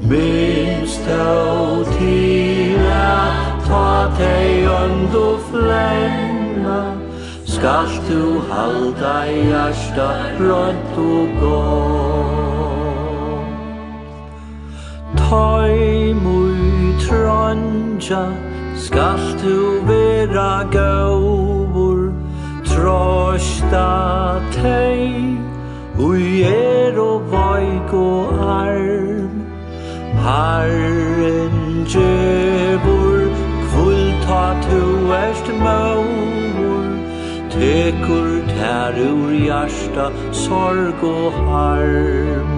Minst 0.00 1.06
au 1.08 1.84
at 2.90 3.64
Ta 3.66 4.10
tei 4.18 4.66
undu 4.66 5.38
flenna 5.50 6.82
Skalt 7.44 8.08
du 8.08 8.40
halda 8.50 9.18
hjärsta 9.26 10.08
rönt 10.38 10.94
og 10.96 11.28
gott. 11.40 12.46
Tøy 15.16 16.14
mui 16.14 16.94
trondja 17.02 18.24
Skalt 18.76 19.42
du 19.42 19.80
vera 19.88 20.64
gaur 20.70 22.12
Trosta 22.68 24.40
tei 24.54 25.45
Ui 25.98 26.42
er 26.42 26.98
og 27.00 27.22
vaik 27.32 27.92
og 27.92 28.28
arm 28.44 29.30
Herren 30.26 31.86
djevor 31.88 33.22
Kvulta 33.70 34.42
tu 34.66 34.82
erst 35.16 35.48
maur. 35.62 36.84
Tekur 37.50 38.44
tær 38.50 39.00
ur 39.08 39.32
hjärsta 39.32 40.10
Sorg 40.32 41.00
og 41.04 41.32
harm. 41.32 42.55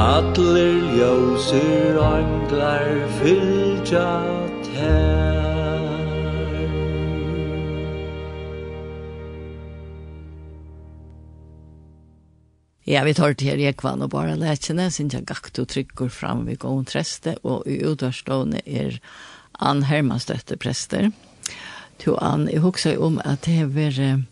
Atler 0.00 0.78
ljósir 0.96 1.98
anglar 2.00 2.86
fylgja 3.18 4.06
tær 4.64 5.20
Ja, 12.88 13.04
vi 13.04 13.12
tar 13.12 13.36
til 13.36 13.60
Ekvann 13.68 14.00
og 14.00 14.14
bare 14.14 14.38
lætjene, 14.40 14.88
sin 14.90 15.12
jeg 15.12 15.28
gakt 15.28 15.60
og 15.60 15.68
trykker 15.68 16.08
fram 16.08 16.46
vi 16.48 16.56
gåen 16.56 16.88
treste, 16.88 17.36
og 17.44 17.68
i 17.68 17.82
utvarstående 17.84 18.64
er 18.64 18.96
Ann 19.60 19.84
Hermanstøtte 19.84 20.56
prester. 20.56 21.10
To 22.00 22.16
Ann, 22.16 22.48
jeg 22.48 22.64
husker 22.64 22.96
om 22.96 23.20
at 23.20 23.44
det 23.44 23.66
er 23.68 24.24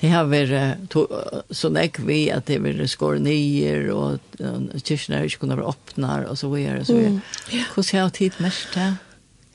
det 0.00 0.10
har 0.12 0.30
vært 0.30 0.94
så 1.52 1.68
nek 1.72 2.00
vi 2.08 2.22
at 2.32 2.46
det 2.48 2.56
har 2.58 2.64
vært 2.64 2.88
skåret 2.92 3.24
nyer 3.24 3.90
og 3.92 4.40
kyrkene 4.40 5.20
har 5.20 5.28
ikke 5.28 5.44
kunnet 5.44 5.60
være 5.60 5.74
åpnet, 5.74 6.26
og 6.30 6.38
så 6.40 6.48
videre. 6.52 6.80
og 6.80 6.88
Så 6.88 6.96
videre. 6.96 7.64
Hvordan 7.74 8.00
har 8.00 8.12
tid 8.16 8.40
mest 8.40 8.74
det? 8.74 8.88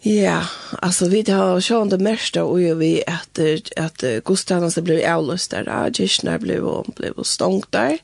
Ja, 0.05 0.43
altså 0.85 1.07
vi 1.09 1.23
har 1.25 1.57
sjån 1.65 1.89
det 1.89 1.97
meste 2.05 2.43
og 2.45 2.59
jo 2.61 2.75
vi 2.77 2.99
at, 3.09 3.41
at 3.41 4.05
godstannelse 4.27 4.83
ble 4.85 4.99
avløst 5.01 5.55
der, 5.55 5.65
og 5.65 5.97
kyrkene 5.97 6.37
ble, 6.43 6.59
ble 6.93 7.25
stångt 7.25 7.71
der. 7.73 7.97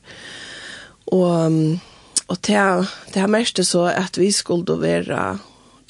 Og, 1.14 1.78
og 2.26 2.42
det, 2.48 2.66
det 3.14 3.22
har 3.22 3.30
mest 3.30 3.62
så 3.68 3.86
at 3.94 4.18
vi 4.18 4.32
skulle 4.34 4.80
være 4.82 5.36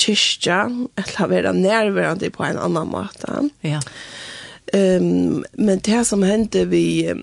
kyrkja, 0.01 0.65
eller 0.99 1.31
være 1.31 1.53
nærværende 1.55 2.29
på 2.33 2.43
en 2.43 2.59
annan 2.59 2.91
måte. 2.91 3.47
Ja. 3.63 3.79
Ehm 4.73 5.45
men 5.51 5.79
det 5.79 6.05
som 6.05 6.23
hände 6.23 6.65
vi 6.65 7.13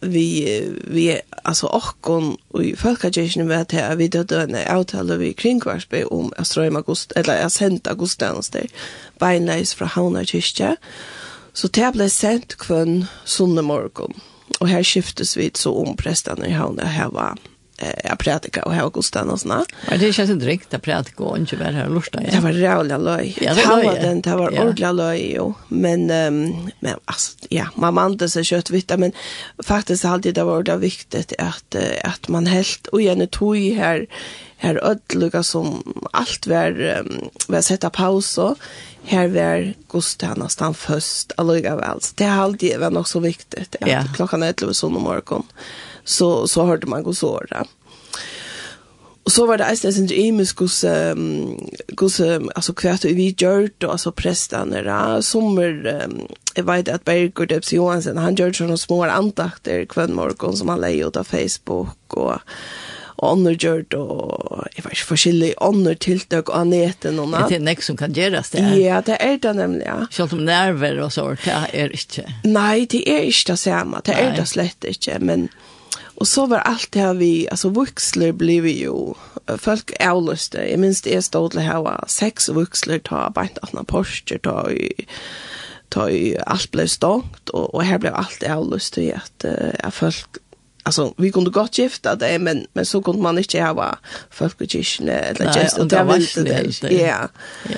vi 0.00 0.60
vi 0.84 1.20
alltså 1.42 1.66
orkon 1.66 2.36
och 2.48 2.62
folkagation 2.76 3.48
vet 3.48 3.72
här 3.72 3.96
vi 3.96 4.08
då 4.08 4.36
en 4.36 4.56
avtal 4.68 5.18
vi 5.18 5.32
kring 5.34 5.60
Kvarsby 5.60 6.04
om 6.04 6.32
att 6.36 6.46
ströma 6.46 6.78
august 6.78 7.12
eller 7.12 7.44
att 7.44 7.52
sända 7.52 7.90
augustens 7.90 8.50
där 8.50 8.66
beinleis 9.18 9.74
från 9.74 9.88
Hauna 9.88 10.24
kyrka 10.24 10.76
så 11.52 11.68
det 11.68 11.92
blev 11.92 12.08
sent 12.08 12.54
kvön 12.54 13.06
sundag 13.24 13.64
morgon 13.64 14.12
och 14.60 14.68
här 14.68 14.84
skiftes 14.84 15.36
vi 15.36 15.50
så 15.54 15.74
om 15.74 15.96
prästarna 15.96 16.46
i 16.46 16.52
Hauna 16.52 16.84
här 16.84 17.08
var 17.08 17.38
jag 18.04 18.18
predika 18.18 18.62
och 18.62 18.74
här 18.74 18.96
och 18.96 19.04
stan 19.04 19.30
och 19.30 19.40
såna. 19.40 19.64
Men 19.88 19.98
det 19.98 20.12
känns 20.12 20.30
inte 20.30 20.46
riktigt 20.46 20.74
att 20.74 20.82
predika 20.82 21.24
och 21.24 21.38
inte 21.38 21.56
vara 21.56 21.70
här 21.70 21.88
och 21.88 21.94
lusta. 21.94 22.20
Det 22.20 22.40
var 22.40 22.50
jävla 22.50 22.98
löj. 22.98 23.38
Ja, 23.40 23.54
det 23.54 23.66
var 23.66 23.94
den 23.94 24.20
det 24.20 24.36
var 24.36 24.68
ordla 24.68 24.92
löj 24.92 25.34
jo. 25.36 25.54
Men 25.68 26.10
um, 26.10 26.70
men 26.80 26.94
alltså 27.04 27.32
ja, 27.48 27.66
man 27.74 27.94
mante 27.94 28.28
sig 28.28 28.44
köttvitta 28.44 28.96
men 28.96 29.12
faktiskt 29.62 30.04
hade 30.04 30.32
det 30.32 30.44
var 30.44 30.62
det 30.62 30.76
viktigt 30.76 31.32
att 31.38 31.76
att 32.04 32.28
man 32.28 32.46
helt 32.46 32.86
och 32.86 33.02
gärna 33.02 33.26
tog 33.26 33.56
här 33.56 34.06
här 34.56 34.84
ödluga 34.84 35.42
som 35.42 35.94
allt 36.12 36.46
var 36.46 36.98
um, 36.98 37.28
var 37.48 37.60
sätta 37.60 37.90
paus 37.90 38.38
och 38.38 38.58
här 39.04 39.28
var 39.28 39.74
Gustav 39.88 40.38
nästan 40.38 40.74
först 40.74 41.32
alluga 41.36 41.76
väl. 41.76 42.00
Så 42.00 42.12
det 42.14 42.24
har 42.24 42.42
alltid 42.42 42.78
var 42.78 42.90
nog 42.90 43.08
så 43.08 43.20
viktigt 43.20 43.76
att 43.80 43.90
ja. 43.90 44.04
klockan 44.16 44.42
är 44.42 44.54
11 44.62 44.72
på 44.80 44.88
morgonen 44.88 45.42
så, 46.04 46.46
så 46.48 46.64
hörde 46.64 46.86
man 46.86 47.02
god 47.02 47.16
såra. 47.16 47.66
Och 49.24 49.32
så 49.32 49.46
var 49.46 49.58
det 49.58 49.64
eisen 49.64 49.92
sin 49.92 50.12
imus 50.12 50.58
hos, 50.58 50.84
um, 50.84 51.58
alltså 51.96 52.24
um, 52.24 52.50
altså 52.54 52.72
kvært 52.72 53.04
vi 53.04 53.34
gjort 53.38 53.84
och 53.84 53.92
alltså 53.92 54.12
prestene 54.12 54.82
där 54.82 55.20
sommer, 55.20 56.02
um, 56.04 56.26
jeg 56.56 56.66
vet 56.66 56.88
att 56.88 57.04
Berger 57.04 57.46
Debs 57.46 57.72
Johansson 57.72 58.16
han 58.16 58.34
gjorde 58.34 58.54
såna 58.54 58.76
små 58.76 59.04
antakter 59.04 59.84
kvann 59.84 60.14
morgon 60.14 60.56
som 60.56 60.68
han 60.68 60.80
lägger 60.80 61.08
ut 61.08 61.16
av 61.16 61.24
Facebook, 61.24 62.14
och 62.14 62.38
och 63.16 63.32
andra 63.32 63.52
gjør 63.52 63.84
det, 63.88 63.96
jag 63.96 64.68
jeg 64.76 64.84
vet 64.84 64.92
ikke, 64.92 65.06
forskjellige 65.06 65.54
andre 65.60 65.96
och 66.38 66.50
av 66.50 66.72
och 67.02 67.22
og 67.22 67.28
natt. 67.28 67.48
Det 67.48 67.58
nek 67.58 67.82
som 67.82 67.96
kan 67.96 68.12
göras 68.12 68.50
det. 68.50 68.58
Ja, 68.58 69.00
det 69.00 69.16
er 69.20 69.38
det 69.38 69.56
nemlig, 69.56 69.86
ja. 69.86 70.06
Selv 70.10 70.32
om 70.32 70.44
nerver 70.44 71.00
og 71.00 71.12
så, 71.12 71.36
det 71.44 71.52
er 71.72 71.88
ikke. 71.88 72.34
Nei, 72.44 72.84
det 72.84 73.08
er 73.08 73.22
ikke 73.22 73.52
det 73.52 73.58
samme, 73.58 74.00
det 74.06 74.14
er 74.14 74.36
det 74.36 74.48
slett 74.48 74.84
ikke, 74.84 75.18
men... 75.18 75.48
Och 76.14 76.28
så 76.28 76.46
var 76.46 76.58
allt 76.58 76.92
det 76.92 77.00
här 77.00 77.14
vi, 77.14 77.48
alltså 77.50 77.68
vuxler 77.68 78.32
blev 78.32 78.66
ju 78.66 79.14
folk 79.58 79.92
avløste. 80.00 80.62
Jeg 80.70 80.78
minns 80.78 81.02
det 81.02 81.22
stod 81.24 81.52
det 81.52 81.60
här 81.60 81.82
var 81.82 82.04
sex 82.08 82.48
vuxler 82.48 82.98
ta 82.98 83.30
bara 83.30 83.44
inte 83.44 83.60
annat 83.62 83.86
Porsche 83.86 84.38
ta 84.38 84.70
i 84.70 85.06
ta 85.88 86.08
i 86.10 86.36
allt 86.46 86.70
blev 86.70 86.86
stångt 86.86 87.48
och, 87.48 87.74
och 87.74 87.84
här 87.84 87.98
blev 87.98 88.14
allt 88.14 88.42
ävluste 88.42 89.02
i 89.02 89.12
att, 89.12 89.44
att 89.84 89.94
folk 89.94 90.26
alltså 90.82 91.14
vi 91.16 91.32
kunde 91.32 91.50
gott 91.50 91.78
gifta 91.78 92.16
det 92.16 92.38
men 92.38 92.66
men 92.72 92.86
så 92.86 93.02
kunde 93.02 93.22
man 93.22 93.38
inte 93.38 93.60
ha 93.60 93.98
folk 94.30 94.60
och 94.60 94.70
kyrkan 94.70 95.08
eller 95.08 95.62
just 95.62 95.78
och 95.78 95.86
det 95.86 96.04
var 96.04 96.16
inte 96.16 96.42
det. 96.42 96.92
Ja. 96.92 97.28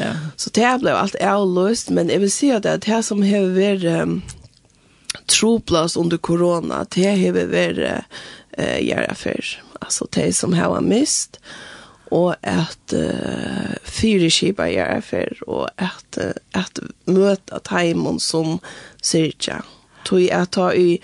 Ja. 0.00 0.12
Så 0.36 0.50
det 0.50 0.78
blev 0.80 0.94
allt 0.94 1.14
ävlust 1.14 1.90
men 1.90 2.08
jag 2.08 2.18
vill 2.18 2.32
säga 2.32 2.56
att 2.56 2.62
det 2.62 2.84
här 2.86 3.02
som 3.02 3.22
har 3.22 3.40
varit 3.54 4.22
troplas 5.26 5.96
under 5.96 6.16
corona 6.16 6.86
det 6.94 7.06
har 7.06 7.32
vi 7.32 7.44
varit 7.44 8.04
eh 8.58 8.88
göra 8.88 9.14
för 9.14 9.62
alltså 9.80 10.06
det 10.10 10.32
som 10.32 10.54
har 10.54 10.80
mist 10.80 11.40
och 12.10 12.34
att 12.42 12.92
uh, 12.92 13.74
fyra 13.84 14.30
skipa 14.30 14.70
göra 14.70 15.02
för 15.02 15.48
och 15.48 15.68
att 15.76 16.18
uh, 16.18 16.30
att 16.52 16.78
möta 17.04 17.58
timon 17.58 18.20
som 18.20 18.58
cirka 19.02 19.64
tog 20.04 20.20
jag 20.20 20.50
ta 20.50 20.74
i 20.74 20.98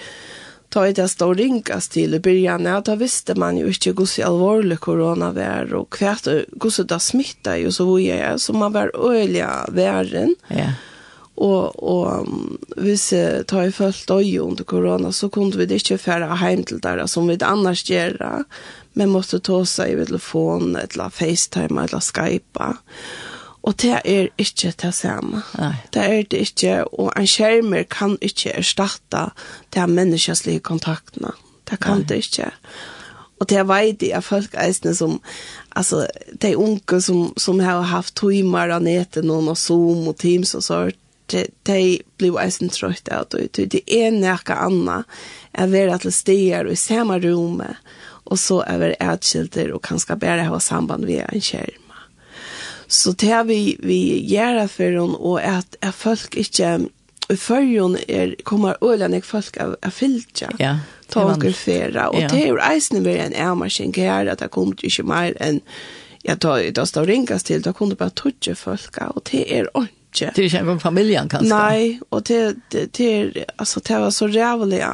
ta 0.69 0.89
i 0.89 0.93
det 0.93 1.09
stå 1.09 1.35
ringas 1.35 1.89
till 1.89 2.15
i 2.15 2.21
början 2.21 2.65
ja, 2.65 2.81
då 2.81 2.95
visste 2.95 3.35
man 3.35 3.59
ju 3.59 3.67
inte 3.67 3.91
hur 3.91 4.07
så 4.07 4.25
allvarlig 4.25 4.81
corona 4.81 5.33
var 5.33 5.75
och 5.75 5.93
kvart 5.93 6.27
hur 6.27 6.85
det 6.85 7.01
smittade 7.01 7.59
ju 7.59 7.73
så 7.73 7.85
var 7.85 7.99
jag 7.99 8.41
så 8.41 8.53
man 8.53 8.73
var 8.73 9.13
öliga 9.13 9.67
världen 9.69 10.35
ja. 10.49 10.57
yeah 10.57 10.73
Og, 11.43 11.83
og 11.83 12.29
hvis 12.79 13.09
jeg 13.13 13.47
tar 13.51 13.67
i 13.67 13.75
følt 13.75 14.05
døy 14.09 14.37
under 14.45 14.67
korona, 14.69 15.11
så 15.13 15.29
kunne 15.33 15.59
vi 15.59 15.67
ikke 15.75 15.99
fære 15.99 16.31
hjem 16.39 16.65
til 16.69 16.83
der, 16.83 17.03
som 17.11 17.27
vi 17.29 17.39
annars 17.43 17.83
gjør. 17.89 18.45
Men 18.95 19.11
måtte 19.11 19.41
ta 19.43 19.63
seg 19.67 19.95
i 19.95 20.05
telefon, 20.05 20.77
eller 20.79 21.11
FaceTime, 21.11 21.83
eller 21.83 22.05
Skype. 22.05 22.71
Og 23.63 23.77
det 23.83 23.99
er 24.05 24.31
ikke 24.39 24.73
det 24.83 24.95
samme. 24.95 25.43
Nei. 25.59 25.75
Det 25.95 26.03
er 26.03 26.25
det 26.31 26.41
ikke, 26.49 26.79
og 26.99 27.13
en 27.17 27.29
skjermer 27.31 27.87
kan 27.91 28.17
ikke 28.21 28.57
erstatte 28.59 29.29
de 29.75 29.87
menneskeslige 29.87 30.63
kontaktene. 30.67 31.31
Det 31.71 31.79
kan 31.81 32.03
Nei. 32.03 32.09
det 32.11 32.25
ikke. 32.27 32.51
Og 33.43 33.49
det 33.51 33.63
vet 33.67 34.03
jeg 34.03 34.15
at 34.19 34.27
folk 34.27 34.55
eisene 34.59 34.95
som, 34.95 35.17
altså, 35.75 36.07
de 36.43 36.57
unge 36.59 37.01
som, 37.03 37.33
som 37.37 37.63
har 37.63 37.83
haft 37.91 38.15
timer 38.21 38.71
av 38.71 38.83
neten 38.83 39.31
og 39.31 39.57
Zoom 39.59 40.11
og 40.11 40.19
Teams 40.23 40.55
og 40.59 40.63
sånt, 40.67 40.99
de 41.31 42.01
blir 42.19 42.39
eisen 42.41 42.73
trøyt 42.73 43.09
av 43.13 43.29
det. 43.31 43.69
Det 43.73 43.83
er 43.87 44.11
nekka 44.15 44.57
anna 44.67 45.03
er 45.53 45.71
vera 45.73 45.99
til 46.03 46.15
stier 46.15 46.67
og 46.67 46.75
i 46.75 46.81
samme 46.81 47.19
rommet, 47.23 47.79
og 48.25 48.39
så 48.39 48.63
er 48.67 48.81
vi 48.83 48.91
ætskilder 49.01 49.75
og 49.75 49.85
kanskje 49.87 50.19
bare 50.21 50.49
ha 50.49 50.59
samband 50.61 51.07
via 51.09 51.29
en 51.33 51.45
skjerm. 51.45 51.79
Så 52.93 53.15
det 53.17 53.39
vi, 53.49 53.77
vi 53.81 54.01
gjør 54.29 54.67
for 54.69 54.85
henne, 54.85 55.17
og 55.17 55.41
at, 55.41 55.79
at 55.81 55.95
folk 55.97 56.37
ikke 56.37 56.75
i 57.31 57.37
førjon 57.39 57.97
er 58.09 58.35
kommer 58.45 58.77
ølen 58.85 59.15
jeg 59.17 59.25
folk 59.25 59.57
av 59.63 59.77
av 59.81 59.95
filja. 59.97 60.51
Ja. 60.61 60.77
Tager 61.13 61.53
fera 61.53 62.09
og 62.09 62.23
det 62.33 62.41
er 62.49 62.61
eisen 62.71 63.05
vi 63.05 63.19
en 63.21 63.35
ærmaskin 63.37 63.93
gær 63.93 64.31
at 64.33 64.41
det 64.41 64.49
kommer 64.55 64.81
ikke 64.81 65.05
mer 65.05 65.37
enn 65.45 65.61
jeg 66.25 66.39
tar 66.41 66.63
det 66.63 66.87
står 66.89 67.09
ringas 67.11 67.45
til 67.45 67.61
da 67.65 67.75
kunne 67.77 67.99
bare 68.01 68.15
touche 68.17 68.55
folk 68.57 68.97
og 69.11 69.21
det 69.29 69.43
er 69.53 69.69
ikke. 70.13 70.33
Det 70.37 70.43
är 70.43 70.49
ju 70.49 70.65
från 70.65 70.81
familjen 70.81 71.29
kanske. 71.29 71.55
Nej, 71.55 72.01
och 72.11 72.23
det 72.23 72.57
det 72.73 72.93
det 72.99 73.45
alltså 73.57 73.81
det 73.81 73.99
var 73.99 74.11
så 74.11 74.27
rævlig, 74.27 74.85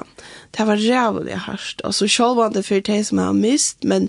Det 0.56 0.64
var 0.64 0.76
jävligt 0.76 1.34
harst. 1.34 1.80
Alltså 1.84 2.24
var 2.34 2.46
inte 2.46 2.62
för 2.62 2.80
det 2.80 3.04
som 3.04 3.18
jeg 3.18 3.26
har 3.26 3.32
mist, 3.32 3.84
men 3.84 4.08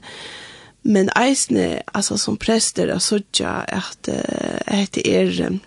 men 0.82 1.10
eisne 1.15 1.82
alltså 1.93 2.17
som 2.17 2.38
präster 2.38 2.88
har 2.88 3.00
sådja 3.00 3.50
att 3.50 4.10
heter 4.67 5.08
er 5.08 5.60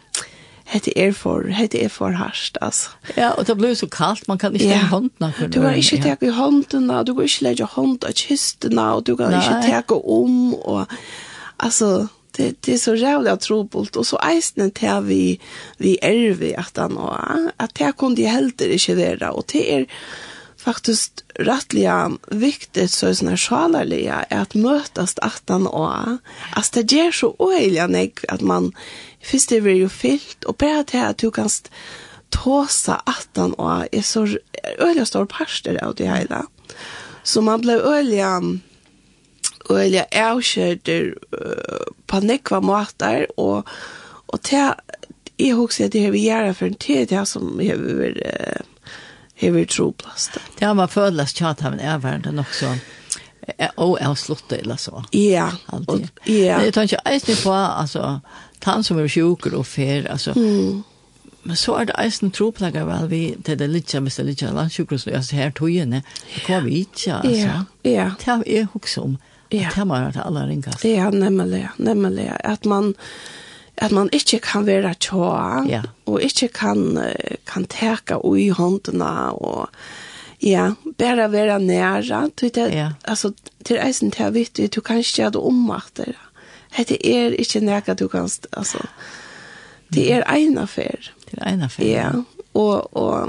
hette 0.65 0.93
er 0.97 1.13
for 1.13 1.49
hette 1.53 1.79
er 1.83 1.89
for 1.89 2.11
harst 2.11 2.57
alltså. 2.61 2.91
Ja, 3.17 3.31
och 3.31 3.45
det 3.45 3.55
blev 3.55 3.75
så 3.75 3.87
kallt 3.87 4.29
man 4.29 4.39
kan 4.39 4.53
inte 4.53 4.65
ja. 4.65 4.79
ta 4.81 4.87
handen 4.87 5.33
för. 5.33 5.49
Du 5.49 5.63
kan 5.63 5.75
inte 5.75 6.17
ta 6.17 6.27
i 6.27 6.31
handen, 6.31 6.89
du 7.05 7.15
kan 7.15 7.23
inte 7.23 7.45
lägga 7.45 7.65
handen 7.65 8.11
i 8.11 8.13
kistan 8.13 8.79
och 8.79 9.03
du 9.03 9.17
kan 9.17 9.35
inte 9.35 9.83
ta 9.89 9.95
om 9.95 10.55
och 10.55 10.87
alltså 11.57 12.09
det, 12.37 12.57
det 12.67 12.75
er 12.75 12.83
så 12.83 12.97
rævlig 12.97 13.39
trobult 13.41 13.97
og 13.97 14.07
så 14.07 14.19
eisne 14.25 14.71
til 14.71 15.07
vi 15.07 15.23
vi 15.79 15.97
er 16.03 16.35
vi 16.39 16.53
at 16.59 16.77
han 16.77 16.97
og 16.97 17.17
at 17.59 17.79
det 17.79 17.97
kunne 17.97 18.17
de 18.17 18.53
det 18.59 18.71
ikke 18.79 18.97
være, 18.97 19.33
og 19.33 19.45
det 19.53 19.65
er 19.75 19.85
faktisk 20.63 21.23
rettelig 21.43 22.19
viktig 22.31 22.87
så 22.93 23.09
er 23.11 23.17
sånn 23.19 23.37
sjalarliga 23.37 24.23
är 24.31 24.43
att 24.43 24.55
mötas 24.55 25.15
att 25.19 25.49
han 25.49 25.67
og 25.67 26.19
att 26.57 26.73
det 26.73 26.93
gjør 26.93 27.11
så 27.11 27.35
øyelig 27.41 27.89
nek 27.89 28.25
at 28.29 28.43
man 28.43 28.73
først 29.23 29.51
det 29.51 29.63
blir 29.63 29.81
jo 29.81 29.89
fyllt 29.89 30.45
og 30.47 30.57
bare 30.57 30.85
til 30.85 30.99
at 30.99 31.23
du 31.23 31.31
kan 31.31 31.51
tåsa 32.31 33.01
at 33.07 33.29
han 33.37 33.55
og 33.59 33.89
er 33.93 34.03
så 34.03 34.27
øyelig 34.81 35.07
stor 35.07 35.25
parster 35.25 35.79
av 35.83 35.95
det 35.95 36.09
hele. 36.09 36.43
så 37.25 37.41
man 37.41 37.61
blev 37.61 37.81
öliga 37.81 38.41
og 39.71 39.79
jeg 39.81 40.07
er 40.11 40.29
avkjørter 40.33 41.13
uh, 41.37 41.87
på 42.07 42.21
nekva 42.25 42.61
måter, 42.65 43.27
og, 43.37 43.69
og 44.29 44.43
til 44.43 44.73
jeg 45.41 45.57
husker 45.59 45.89
at 45.89 45.95
jeg 45.97 46.07
har 46.07 46.19
gjerne 46.19 46.55
for 46.55 46.71
en 46.71 46.79
tid, 46.79 47.07
det 47.11 47.23
som 47.29 47.61
jeg 47.61 47.79
har 47.79 48.19
uh, 48.23 48.69
har 49.43 49.65
troplast. 49.65 50.39
Det 50.59 50.67
har 50.67 50.75
man 50.79 50.89
følelast 50.89 51.37
tjat 51.37 51.65
av 51.65 51.75
en 51.75 51.81
erverende 51.81 52.33
nok 52.33 52.53
så. 52.55 52.77
Og 53.83 53.97
jeg 53.99 54.07
har 54.07 54.15
slått 54.15 54.45
det, 54.53 54.61
eller 54.63 54.79
så. 54.79 55.03
Ja. 55.19 55.49
Alltid. 55.67 56.09
Ja. 56.31 56.61
Men 56.61 56.69
jeg 56.69 56.75
tar 56.77 56.87
ikke 56.87 57.03
eisen 57.11 57.41
på, 57.43 57.51
altså, 57.51 58.21
han 58.63 58.87
som 58.87 59.01
er 59.03 59.11
sjuker 59.11 59.57
og 59.59 59.67
fer, 59.67 60.07
altså, 60.07 60.37
mm 60.39 60.85
men 61.43 61.57
så 61.57 61.75
er 61.75 61.89
det 61.91 61.95
eisen 61.99 62.31
troplager 62.31 62.85
vel 62.87 63.09
vi 63.11 63.23
til 63.45 63.59
det 63.59 63.67
litt 63.71 63.91
kjemmes 63.91 64.17
det 64.19 64.27
litt 64.29 64.43
kjemmes 64.43 64.61
landsjukhusen, 64.61 65.15
altså 65.19 65.37
her 65.37 65.51
togene, 65.51 66.03
det 66.35 66.43
kommer 66.47 66.69
vi 66.69 66.85
ikke, 66.85 67.17
altså. 67.17 67.49
Ja, 67.49 67.57
ja. 67.91 68.05
Det 68.19 68.29
er 68.29 68.45
jeg 68.47 68.69
også 68.79 69.07
om. 69.09 69.17
Ja. 69.53 69.69
Det 69.75 69.87
må 69.87 69.99
være 69.99 70.13
det 70.17 70.25
aller 70.25 70.49
ringast. 70.49 70.85
Ja, 70.85 71.11
nemlig, 71.11 71.67
nemlig. 71.79 72.31
At 72.45 72.67
man, 72.67 72.95
at 73.77 73.93
man 73.93 74.09
ikke 74.13 74.39
kan 74.39 74.67
være 74.67 74.95
tjå, 74.95 75.27
ja. 75.69 75.83
og 76.07 76.23
ikke 76.23 76.49
kan, 76.49 76.99
kan 77.47 77.67
teka 77.69 78.21
ui 78.25 78.49
håndene, 78.49 79.33
og 79.37 79.69
ja, 80.43 80.73
bare 80.99 81.33
være 81.33 81.61
nære. 81.61 82.31
Det, 82.41 82.57
ja. 82.57 82.91
Altså, 83.05 83.33
til 83.65 83.81
eisen 83.87 84.11
til 84.11 84.25
jeg 84.25 84.35
vet, 84.35 84.75
du 84.75 84.81
kan 84.81 84.99
ikke 84.99 85.17
gjøre 85.17 85.31
det 85.37 85.41
ommakter. 85.41 86.13
Det 86.77 86.99
er 87.05 87.37
ikke 87.37 87.61
nære 87.61 87.95
du 87.95 88.09
kan, 88.09 88.29
altså, 88.53 88.79
det 89.93 90.13
er 90.13 90.23
en 90.33 90.59
affær. 90.59 91.13
Det 91.31 91.39
er 91.39 91.53
en 91.53 91.63
affær. 91.63 91.85
Ja, 91.85 92.11
og, 92.55 92.97
og 92.97 93.29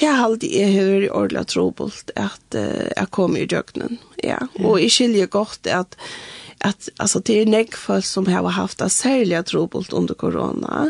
Det 0.00 0.08
er 0.08 0.22
alltid 0.24 0.54
jeg 0.56 0.74
hører 0.74 1.06
i 1.06 1.10
ordentlig 1.12 1.46
trobult 1.52 2.12
at 2.16 2.56
uh, 2.56 2.86
jeg 2.88 3.10
kom 3.14 3.36
i 3.36 3.46
døgnen. 3.48 3.98
Ja. 4.24 4.40
Mm. 4.56 4.66
Og 4.66 4.80
jeg 4.80 4.94
skiljer 4.94 5.30
godt 5.32 5.68
at, 5.68 5.96
at 6.64 6.88
altså, 6.98 7.20
det 7.20 7.40
er 7.42 7.52
nek 7.52 7.76
folk 7.76 8.06
som 8.08 8.28
har 8.30 8.48
haft 8.56 8.80
det 8.80 8.92
særlig 8.94 9.44
trobult 9.50 9.92
under 9.92 10.14
korona. 10.14 10.88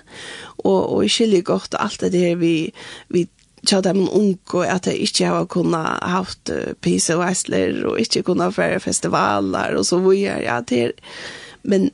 Og, 0.62 0.80
og 0.80 1.02
jeg 1.06 1.16
skiljer 1.16 1.46
godt 1.50 1.78
alt 1.80 2.04
det 2.04 2.12
der 2.14 2.36
vi, 2.40 2.72
vi 3.10 3.26
tja 3.66 3.80
dem 3.82 4.04
unge, 4.08 4.66
at 4.66 4.86
jeg 4.86 5.02
ikke 5.06 5.32
har 5.34 5.50
kunnet 5.50 5.98
haft 6.02 6.54
uh, 6.54 6.74
piseveisler 6.80 7.82
og 7.90 7.98
ikke 8.02 8.24
kunnet 8.30 8.54
fære 8.54 8.80
festivaler 8.80 9.78
og 9.78 9.86
så 9.86 9.98
videre. 10.02 10.40
Ja, 10.46 10.60
det 10.62 10.82
er, 10.86 10.94
men 11.62 11.90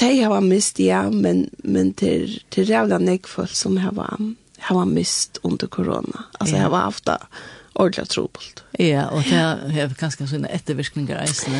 de 0.00 0.10
har 0.22 0.40
mist, 0.40 0.78
ja, 0.80 1.08
men, 1.10 1.48
men 1.64 1.92
til, 1.98 2.38
til 2.54 2.68
rævla 2.70 3.00
nekfolk 3.02 3.54
som 3.56 3.80
har 3.82 3.96
vært 3.96 4.36
har 4.58 4.76
var 4.76 4.84
mist 4.84 5.38
under 5.42 5.66
corona. 5.66 6.24
Alltså 6.38 6.54
yeah. 6.54 6.64
jag 6.64 6.70
har 6.70 6.78
haft 6.78 7.04
det 7.04 7.18
ordentligt 7.72 8.10
trobult. 8.10 8.64
Ja, 8.70 9.08
och 9.08 9.22
det 9.22 9.36
har 9.36 10.00
ganska 10.00 10.26
såna 10.26 10.48
efterverkningar 10.48 11.24
isen. 11.24 11.54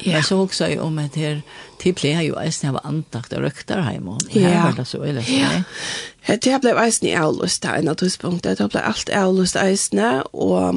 Ja. 0.00 0.12
Jag 0.12 0.24
såg 0.24 0.40
också 0.40 0.80
om 0.80 0.98
att 0.98 1.16
här 1.16 1.42
till 1.78 1.94
jag 2.02 2.24
ju 2.24 2.44
isen 2.44 2.68
av 2.68 2.74
var 2.74 2.90
antakt 2.90 3.32
och 3.32 3.40
röktar 3.40 3.80
hem 3.80 4.08
och 4.08 4.22
här 4.30 4.64
var 4.64 4.72
det 4.72 4.84
så 4.84 5.02
eller 5.02 5.22
så. 5.22 5.32
Ja. 5.32 6.36
Det 6.42 6.60
blev 6.60 6.88
isen 6.88 7.08
i 7.08 7.16
avlust 7.16 7.62
där 7.62 7.74
en 7.74 7.88
av 7.88 7.94
tidspunktet. 7.94 8.58
det 8.58 8.68
blev 8.68 8.82
allt 8.84 9.08
avlust 9.08 9.56
isen 9.56 10.22
och 10.32 10.74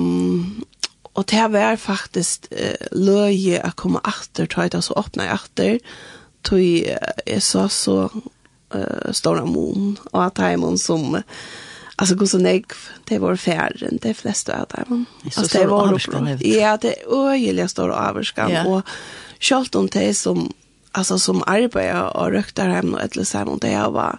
og 1.15 1.23
det 1.31 1.51
var 1.51 1.77
uh, 2.51 2.87
løye 2.91 3.61
å 3.63 3.71
komme 3.75 3.99
komma 4.03 4.47
tror 4.47 4.63
jeg 4.63 4.71
det 4.71 4.83
så 4.83 4.93
öppna 4.99 5.33
åter 5.33 5.79
tog 6.43 6.59
jeg 6.59 7.41
så 7.41 7.67
så 7.67 8.09
uh, 8.75 9.11
stora 9.11 9.45
mån 9.45 9.99
och 10.11 10.23
att 10.23 10.37
hemon 10.37 10.77
som 10.77 11.21
alltså 11.95 12.15
går 12.15 12.25
så 12.25 12.37
nej 12.37 12.63
det 13.03 13.19
var 13.19 13.35
färden 13.35 13.99
det 14.01 14.13
flesta 14.13 14.61
av 14.61 14.67
dem 14.67 15.05
alltså 15.25 15.57
det 15.57 15.65
var 15.65 15.93
uppror 15.93 16.37
ja 16.41 16.77
det 16.81 16.95
öjliga 17.07 17.67
stor 17.67 17.89
avskan. 17.89 18.51
Yeah. 18.51 18.67
och 18.67 18.81
självt 19.39 19.75
om 19.75 19.87
det 19.87 20.13
som 20.13 20.53
alltså 20.91 21.19
som 21.19 21.43
arbetar 21.47 22.17
och 22.17 22.31
röktar 22.31 22.69
hem 22.69 22.93
och 22.93 23.01
eller 23.01 23.23
så 23.23 23.37
här 23.37 23.57
det 23.61 23.71
jag 23.71 23.91
var 23.91 24.17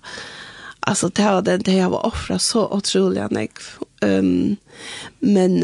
alltså 0.81 1.09
det 1.09 1.23
var 1.23 1.42
det 1.42 1.73
jag 1.73 1.90
var 1.90 2.07
offra 2.07 2.38
så 2.38 2.69
otroligt 2.69 3.31
nek 3.31 3.59
Um, 4.05 4.59
men 5.21 5.63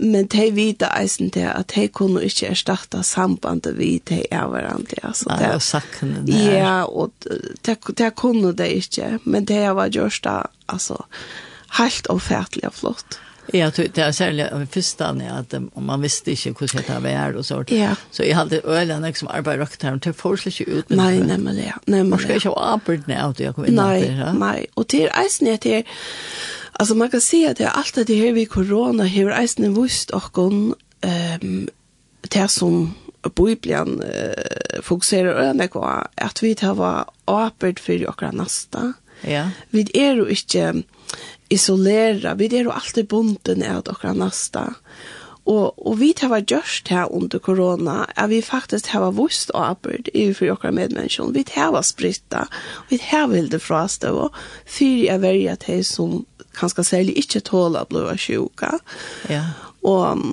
men 0.00 0.26
de 0.26 0.50
vita 0.56 0.88
eisen 0.96 1.28
det 1.34 1.44
at 1.44 1.74
de 1.74 1.86
kunne 1.92 2.22
ikke 2.24 2.50
erstatte 2.54 3.02
sambandet 3.04 3.76
vi 3.76 3.98
de 4.08 4.22
er 4.32 4.46
hverandre. 4.48 5.00
Altså, 5.02 5.28
det, 5.36 5.48
ja, 5.48 5.54
og 5.54 5.64
sakkene 5.64 6.22
der. 6.26 6.52
Ja, 6.56 6.76
og 6.84 7.12
de, 7.66 7.76
de 7.76 8.10
kunne 8.16 8.54
det 8.56 8.70
ikke, 8.80 9.18
men 9.24 9.44
det 9.44 9.66
var 9.76 9.92
gjørst 9.92 10.24
da, 10.24 10.36
altså, 10.72 11.02
helt 11.76 12.08
ofertelig 12.08 12.70
og 12.70 12.78
flott. 12.78 13.20
Ja, 13.52 13.66
det 13.74 13.98
er 13.98 14.12
særlig 14.14 14.44
av 14.46 14.60
første 14.60 14.74
fyrstene, 14.76 15.30
at 15.34 15.54
um, 15.58 15.68
man 15.82 16.02
visste 16.04 16.32
ikke 16.32 16.52
hvordan 16.60 16.84
det 16.86 16.98
var 17.02 17.36
og 17.36 17.44
sånt. 17.44 17.72
Ja. 17.74 17.96
Så 18.14 18.22
jeg 18.22 18.36
hadde 18.38 18.60
øyne 18.64 19.00
jeg 19.06 19.16
som 19.18 19.28
arbeidet 19.32 19.64
røkt 19.64 19.82
her, 19.82 19.90
men 19.96 20.02
det 20.04 20.14
får 20.16 20.36
slik 20.44 20.60
ikke 20.60 20.78
ut. 20.78 20.94
Nei, 20.94 21.18
nemlig, 21.18 21.66
ja. 21.66 21.76
Nemlig, 21.86 22.10
man 22.10 22.22
skal 22.22 22.38
ikke 22.38 22.54
ha 22.54 22.72
arbeidene 22.76 23.20
av 23.24 23.34
det 23.34 23.48
jeg 23.48 23.56
kom 23.56 23.66
inn. 23.66 23.80
Nei, 23.80 24.32
nei, 24.38 24.66
og 24.76 24.88
til 24.88 25.10
eisen 25.10 25.50
er 25.50 25.60
til 25.60 25.82
Alltså 26.80 26.94
man 26.94 27.10
kan 27.10 27.20
se 27.20 27.48
att 27.48 27.56
det 27.56 27.64
är 27.64 27.68
allt 27.68 27.94
det 28.06 28.14
här 28.14 28.32
vi 28.32 28.46
corona 28.46 29.08
har 29.08 29.30
eisen 29.30 29.82
visst 29.82 30.10
och 30.10 30.32
kon 30.32 30.74
um, 31.42 31.68
det 32.20 32.48
som 32.48 32.94
Bibeln 33.36 34.02
eh, 34.02 34.82
fokuserar 34.82 35.54
på 35.54 35.68
kvar 35.68 36.08
att 36.14 36.42
vi 36.42 36.54
tar 36.54 36.74
vara 36.74 37.04
öppet 37.26 37.80
för 37.80 37.98
våra 37.98 38.30
nästa. 38.30 38.92
Ja. 39.20 39.50
Vi 39.70 39.90
är 39.94 40.14
ju 40.14 40.28
inte 40.28 40.82
isolera, 41.48 42.34
vi 42.34 42.46
är 42.46 42.60
ju 42.60 42.70
alltid 42.70 43.06
bunden 43.06 43.62
av 43.76 43.84
våra 43.84 44.12
nästa. 44.12 44.74
Og, 45.44 45.86
og 45.86 46.00
vi 46.00 46.12
tar 46.12 46.28
vara 46.28 46.44
gjørst 46.46 46.88
här 46.88 47.12
under 47.12 47.38
corona 47.38 48.06
är 48.16 48.28
vi 48.28 48.42
faktiskt 48.42 48.86
har 48.86 49.12
vust 49.12 49.50
öppet 49.54 50.08
i 50.14 50.34
för 50.34 50.50
våra 50.50 50.70
medmänniskor. 50.72 51.32
Vi 51.32 51.44
tar 51.44 51.72
vara 51.72 51.82
spritta. 51.82 52.48
Vi 52.88 52.98
tar 52.98 53.28
väl 53.28 53.48
det 53.48 53.58
från 53.58 53.84
oss 53.84 53.98
då 53.98 54.30
för 54.66 54.84
jag 54.84 55.86
som 55.86 56.24
kanskje 56.56 56.86
særlig 56.86 57.16
ikke 57.24 57.42
tåler 57.46 57.84
å 57.84 57.90
bli 57.90 58.16
sjuka. 58.20 58.76
Ja. 59.30 59.44
Og, 59.86 60.24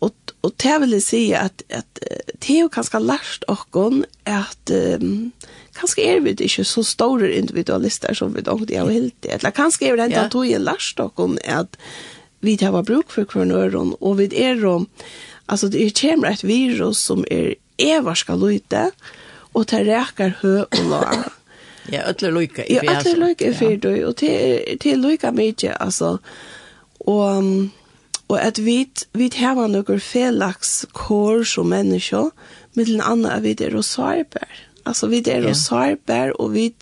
og, 0.00 0.34
og 0.42 0.54
det 0.62 0.76
vil 0.82 0.96
jeg 0.96 1.06
si 1.06 1.22
at, 1.36 1.64
at 1.68 2.00
det 2.00 2.54
er 2.54 2.62
jo 2.64 2.72
kanskje 2.72 3.02
lært 3.04 3.44
åkken 3.52 4.04
at 4.28 4.72
um, 4.72 5.30
kanskje 5.78 6.06
er 6.06 6.22
vi 6.24 6.34
ikke 6.34 6.66
så 6.66 6.84
store 6.86 7.32
individualister 7.36 8.16
som 8.16 8.34
vi 8.34 8.44
dog 8.46 8.66
de 8.68 8.80
har 8.80 8.90
helt 8.90 9.16
det. 9.22 9.36
Eller 9.38 9.54
kanskje 9.56 9.88
er 9.88 9.96
vi 9.96 10.02
rent 10.02 10.16
ja. 10.16 10.28
tog 10.32 10.48
jeg 10.48 10.64
lært 10.64 11.02
åkken 11.02 11.38
at 11.44 11.78
vi 12.40 12.56
har 12.60 12.82
bruk 12.82 13.12
for 13.12 13.28
kronøren, 13.28 13.94
og 14.00 14.16
vi 14.16 14.30
er 14.32 14.56
jo, 14.56 14.86
altså 15.46 15.68
det 15.68 15.90
kommer 15.98 16.32
et 16.32 16.44
virus 16.44 17.02
som 17.10 17.24
er 17.30 17.58
evarska 17.80 18.36
løyte, 18.36 18.90
og 19.52 19.66
det 19.68 19.82
reker 19.88 20.38
hø 20.40 20.54
og 20.64 20.80
lag. 20.88 21.28
Ja, 21.88 22.02
ödler 22.02 22.32
lojka 22.32 22.64
i 22.64 22.80
fyra. 22.80 22.92
Ja, 22.92 23.00
ödler 23.00 23.16
lojka 23.16 23.46
i 23.46 23.54
fyra, 23.54 24.08
och 24.08 24.14
det 24.18 24.92
är 24.92 24.96
lojka 24.96 25.32
mycket, 25.32 25.80
alltså. 25.80 26.18
Och, 26.98 27.42
och 28.26 28.40
att 28.40 28.58
vi, 28.58 28.90
vi 29.12 29.30
har 29.36 29.68
några 29.68 30.00
felaks 30.00 30.86
kår 30.92 31.44
som 31.44 31.68
människor, 31.68 32.30
mellan 32.72 33.00
annat 33.00 33.32
att 33.32 33.42
vi 33.42 33.50
är 33.50 33.70
rosarbär. 33.70 34.68
Alltså 34.82 35.06
vi 35.06 35.20
det 35.20 35.40
rosarbär 35.40 36.40
och 36.40 36.56
vi 36.56 36.74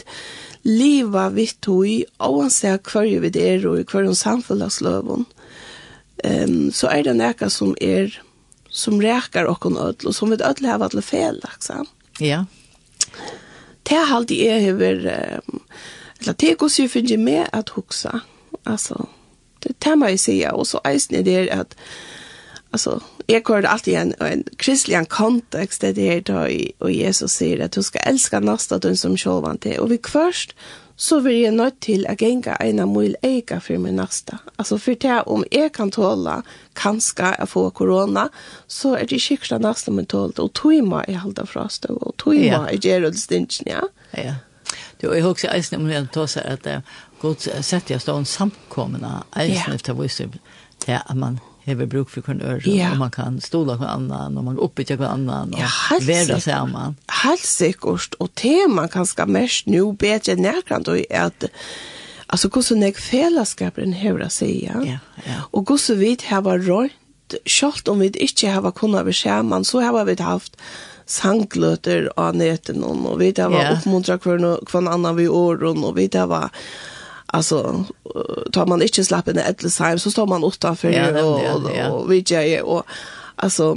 liva 0.62 1.30
vi 1.30 1.46
tog, 1.46 2.04
oavsett 2.18 2.88
hver 2.92 3.20
vi 3.20 3.30
er 3.40 3.66
og 3.66 3.80
i 3.80 3.84
hver 3.88 4.12
samfunnslagsløven. 4.14 5.26
Um, 6.24 6.70
så 6.74 6.90
er 6.90 7.04
det 7.06 7.14
noe 7.14 7.50
som 7.50 7.76
er 7.80 8.10
som 8.68 9.00
räkar 9.00 9.44
och 9.44 9.66
en 9.66 9.76
ödl 9.76 10.06
och 10.06 10.14
som 10.14 10.32
ett 10.32 10.40
ödl 10.40 10.66
har 10.66 10.78
varit 10.78 11.04
fel 11.04 11.40
liksom. 11.50 11.86
Ja 12.18 12.44
det 13.88 13.94
har 13.94 14.16
alltid 14.16 14.46
jag 14.46 14.62
över 14.62 15.40
eller 16.20 16.34
det 16.38 16.58
går 16.58 16.68
så 16.68 16.88
finner 16.88 17.10
jeg 17.10 17.20
med 17.20 17.46
at 17.52 17.68
huxa 17.68 18.20
altså 18.66 19.06
det 19.62 19.78
tar 19.80 19.96
man 19.96 20.10
ju 20.10 20.18
säga 20.18 20.52
og 20.52 20.66
så 20.66 20.80
eisen 20.84 21.16
er 21.16 21.22
det 21.22 21.50
att 21.50 21.76
alltså 22.72 23.00
jag 23.26 23.46
kör 23.46 23.62
alltid 23.62 23.94
en 23.94 24.14
en 24.20 24.44
kristelig 24.56 25.08
kontext 25.08 25.80
där 25.80 25.92
det 25.92 26.08
är 26.08 26.20
då 26.20 26.48
og 26.78 26.90
Jesus 26.90 27.32
sier 27.32 27.64
at 27.64 27.72
du 27.72 27.82
skal 27.82 28.00
elske 28.06 28.40
nästa 28.40 28.78
den 28.78 28.96
som 28.96 29.16
självan 29.16 29.58
til 29.58 29.80
og 29.80 29.90
vi 29.90 29.98
först 30.08 30.54
så 31.00 31.20
vil 31.20 31.36
jeg 31.38 31.54
nødt 31.54 31.76
til 31.84 32.02
å 32.10 32.14
gjenge 32.18 32.56
en 32.58 32.80
av 32.82 32.88
mye 32.90 33.14
eget 33.22 33.62
for 33.62 33.78
min 33.78 34.00
neste. 34.00 34.40
Altså 34.58 34.80
for 34.82 34.98
det 34.98 35.20
om 35.30 35.44
jeg 35.54 35.70
kan 35.76 35.92
tåle 35.94 36.40
kanskje 36.78 37.30
å 37.38 37.46
få 37.46 37.68
korona, 37.70 38.26
så 38.66 38.96
er 38.98 39.06
det 39.06 39.20
sikkert 39.22 39.54
det 39.54 39.60
neste 39.68 39.94
min 39.94 40.08
tålet, 40.10 40.42
og 40.42 40.50
tog 40.58 40.74
meg 40.82 41.06
jeg 41.06 41.22
holder 41.22 41.46
fra 41.46 41.68
stå, 41.70 41.94
og 41.94 42.16
tog 42.18 42.34
meg 42.34 42.72
jeg 42.74 42.82
gjør 42.82 43.06
det 43.06 43.22
stinsen, 43.22 43.70
ja. 43.70 43.86
Ja, 44.16 44.34
Du, 44.98 45.12
jeg 45.14 45.22
husker 45.22 45.54
eisen 45.54 45.78
om 45.78 45.86
det 45.86 46.00
tåser 46.10 46.42
at 46.42 46.66
uh, 46.66 46.82
Gud 47.22 47.46
sett 47.62 47.90
jeg 47.90 48.02
stå 48.02 48.16
en 48.18 48.26
samkommende 48.26 49.22
eisen 49.38 49.70
ja. 49.70 49.78
efter 49.78 49.94
visse 49.94 50.26
til 50.82 50.98
at 50.98 51.14
man 51.16 51.38
hever 51.68 51.88
bruk 51.90 52.10
for 52.12 52.24
kvann 52.26 52.40
øre, 52.42 52.62
ja. 52.66 52.92
og 52.92 53.02
man 53.02 53.12
kan 53.14 53.38
stola 53.44 53.76
hver 53.78 53.92
annan, 53.92 54.38
og 54.38 54.44
man 54.46 54.56
kan 54.56 54.64
oppbytja 54.66 54.96
hver 55.00 55.12
annan, 55.12 55.54
og 55.54 55.60
ja, 55.60 55.68
være 56.00 56.06
vera 56.08 56.40
sammen. 56.42 56.98
Helt 57.22 57.46
sikkert, 57.46 58.16
og 58.18 58.32
tema 58.36 58.88
kanskje 58.92 59.28
mest 59.28 59.70
nu 59.70 59.92
bedre 59.92 60.36
nærkant, 60.36 60.88
og 60.88 61.04
er 61.10 61.30
at 61.30 61.50
altså 62.28 62.48
hvordan 62.48 62.82
jeg 62.82 62.92
när 62.92 63.00
fällskapen 63.00 63.92
hur 63.92 64.28
säga. 64.28 64.82
Ja, 64.84 64.98
ja. 65.26 65.42
Och 65.50 65.68
hur 65.68 65.76
så 65.76 65.94
vid 65.94 66.22
här 66.22 66.58
rønt, 66.58 66.92
selv 67.46 67.88
om 67.88 67.98
vi 68.00 68.06
ikke 68.06 68.50
har 68.50 68.70
kunnet 68.70 68.96
være 68.96 69.04
beskärman 69.04 69.64
så 69.64 69.80
har 69.80 70.04
vi 70.04 70.16
haft 70.22 70.56
sangløter 71.06 72.08
av 72.16 72.36
näten 72.36 72.84
og 72.84 73.18
vi 73.18 73.32
har 73.36 73.50
var 73.50 73.62
yeah. 73.62 73.78
uppmuntra 73.78 74.18
kvar 74.18 74.64
kvar 74.66 74.88
annan 74.88 75.16
vi 75.16 75.28
åren 75.28 75.84
og 75.84 75.96
vi 75.96 76.08
har 76.12 76.26
var 76.26 76.50
alltså 77.32 77.84
tar 78.52 78.66
man 78.66 78.82
inte 78.82 79.04
slapp 79.04 79.28
in 79.28 79.38
ett 79.38 79.48
Edlesheim 79.48 79.98
så 79.98 80.10
står 80.10 80.26
man 80.26 80.44
utanför 80.44 80.90
ja, 80.90 81.24
och, 81.24 81.34
och, 81.34 81.70
ja. 81.76 81.88
och 81.88 82.12
VJ 82.12 82.60
och 82.60 82.82
alltså 83.36 83.76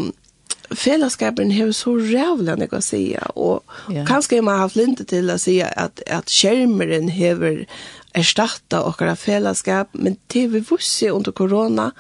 fällskapen 0.72 1.52
har 1.52 1.72
så 1.72 1.96
rävla 1.96 2.56
något 2.56 2.74
att 2.74 2.84
säga 2.84 3.22
och 3.22 3.64
ja. 3.90 4.06
kanske 4.06 4.42
man 4.42 4.54
har 4.54 4.62
haft 4.62 4.76
lite 4.76 5.06
till 5.06 5.30
att 5.30 5.42
säga 5.42 5.68
att 5.68 6.10
att 6.10 6.30
skärmen 6.30 7.10
har 7.10 7.66
erstatta 8.14 8.82
och 8.82 9.02
våra 9.02 9.16
fällskap 9.16 9.88
men 9.92 10.16
det 10.28 10.48
vi 10.48 10.64
visste 10.70 11.10
under 11.10 11.32
corona 11.32 11.92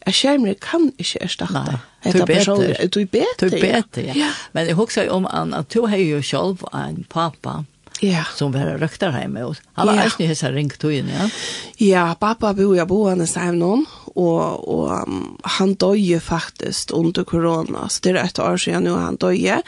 är 0.00 0.12
skärmen 0.12 0.54
kan 0.54 0.82
inte 0.82 1.18
erstatta. 1.18 1.64
Nej. 1.66 1.78
Hetta 2.00 2.26
personer, 2.26 2.88
Det 2.92 2.96
är 3.00 3.06
bättre. 3.06 3.48
Det 3.48 3.56
är 3.56 3.72
bättre, 3.72 4.02
ja. 4.02 4.12
ja. 4.14 4.30
Men 4.52 4.66
jag 4.66 4.76
husker 4.76 5.10
om 5.10 5.26
att 5.26 5.68
du 5.68 5.80
har 5.80 5.96
ju 5.96 6.22
själv 6.22 6.56
en 6.72 7.04
pappa 7.08 7.64
Ja. 8.00 8.24
Som 8.34 8.52
var 8.52 8.60
röktar 8.60 9.20
hjemme. 9.20 9.44
och 9.44 9.56
han 9.72 9.86
var 9.86 9.94
ja. 9.94 10.26
ju 10.26 10.34
så 10.34 10.46
ringt 10.46 10.80
då 10.80 10.92
ja. 10.92 11.30
Ja, 11.76 12.16
pappa 12.20 12.54
bor 12.54 12.76
jag 12.76 12.88
bor 12.88 13.08
han 13.08 13.26
hem 13.34 13.58
någon 13.58 13.86
och 14.04 14.68
och 14.68 15.02
um, 15.02 15.38
han 15.42 15.74
dog 15.74 16.22
faktiskt 16.22 16.90
under 16.90 17.24
korona. 17.24 17.88
Så 17.88 18.00
det 18.02 18.10
er 18.10 18.24
et 18.24 18.38
år 18.38 18.56
siden 18.56 18.82
nu 18.82 18.90
han 18.90 19.16
dog. 19.16 19.62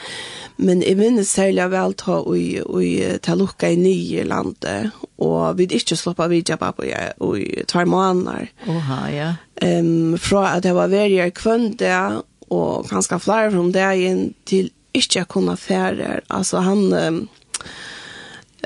Men 0.57 0.81
jeg 0.81 0.97
minnes 0.97 1.29
særlig 1.29 1.69
väl 1.69 1.93
ta 1.93 2.15
och 2.19 2.37
och 2.65 3.21
ta 3.21 3.35
lucka 3.35 3.69
i 3.69 3.75
Nylandet 3.75 4.91
och 5.17 5.59
vi 5.59 5.63
inte 5.63 5.95
av 6.17 6.29
vidja 6.29 6.57
pappa 6.57 6.83
och 7.17 7.27
och 7.27 7.37
tar 7.67 7.85
måneder. 7.85 8.51
Oha, 8.67 9.11
ja. 9.11 9.35
Ehm 9.61 10.13
um, 10.13 10.17
fra 10.17 10.47
att 10.47 10.63
det 10.63 10.73
var 10.73 10.87
varje 10.87 11.31
kvända 11.31 12.21
och 12.47 12.85
ganska 12.89 13.19
flyr 13.19 13.51
från 13.51 13.71
där 13.71 13.93
in 13.93 14.33
till 14.45 14.69
inte 14.91 15.25
kunne 15.25 15.57
fære. 15.57 16.21
Alltså 16.27 16.57
han 16.57 16.93
um, 16.93 17.27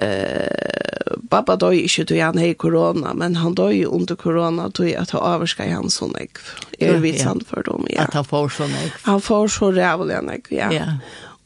Eh, 0.02 1.18
pappa 1.30 1.56
døy 1.60 1.84
ikke 1.84 2.06
til 2.10 2.22
han 2.24 2.40
hei 2.42 2.54
korona, 2.60 3.14
men 3.18 3.38
han 3.38 3.56
døy 3.58 3.84
under 3.86 4.18
korona 4.20 4.70
til 4.74 4.94
at 4.98 5.14
han 5.14 5.26
avvarskar 5.34 5.70
han 5.70 5.94
sånn 5.94 6.16
ekv. 6.20 6.48
Er 6.82 6.98
vi 7.04 7.14
sant 7.20 7.46
for 7.50 7.66
dem, 7.68 7.86
ja. 7.94 8.08
At 8.08 8.18
han 8.18 8.26
får 8.28 8.56
sånn 8.58 8.74
ekv. 8.80 8.98
Han 9.06 9.22
får 9.24 9.54
så 9.58 9.70
rævlig 9.76 10.18
en 10.18 10.34
ekv, 10.34 10.58
ja. 10.58 10.72
ja. 10.74 10.90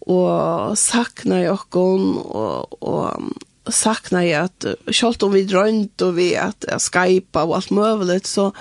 Og 0.08 0.78
sakna 0.80 1.42
jeg 1.44 1.52
okkon, 1.58 2.10
og, 2.24 2.80
og 2.80 3.74
sakna 3.74 4.24
jeg 4.24 4.48
at, 4.48 4.68
selv 4.96 5.28
om 5.28 5.36
vi 5.36 5.44
drømt 5.48 6.08
og 6.08 6.16
vi 6.16 6.32
at, 6.40 6.64
skypa 6.64 6.84
Skype 6.88 7.44
og 7.44 7.58
alt 7.60 7.74
mulig, 7.76 8.22
så 8.30 8.52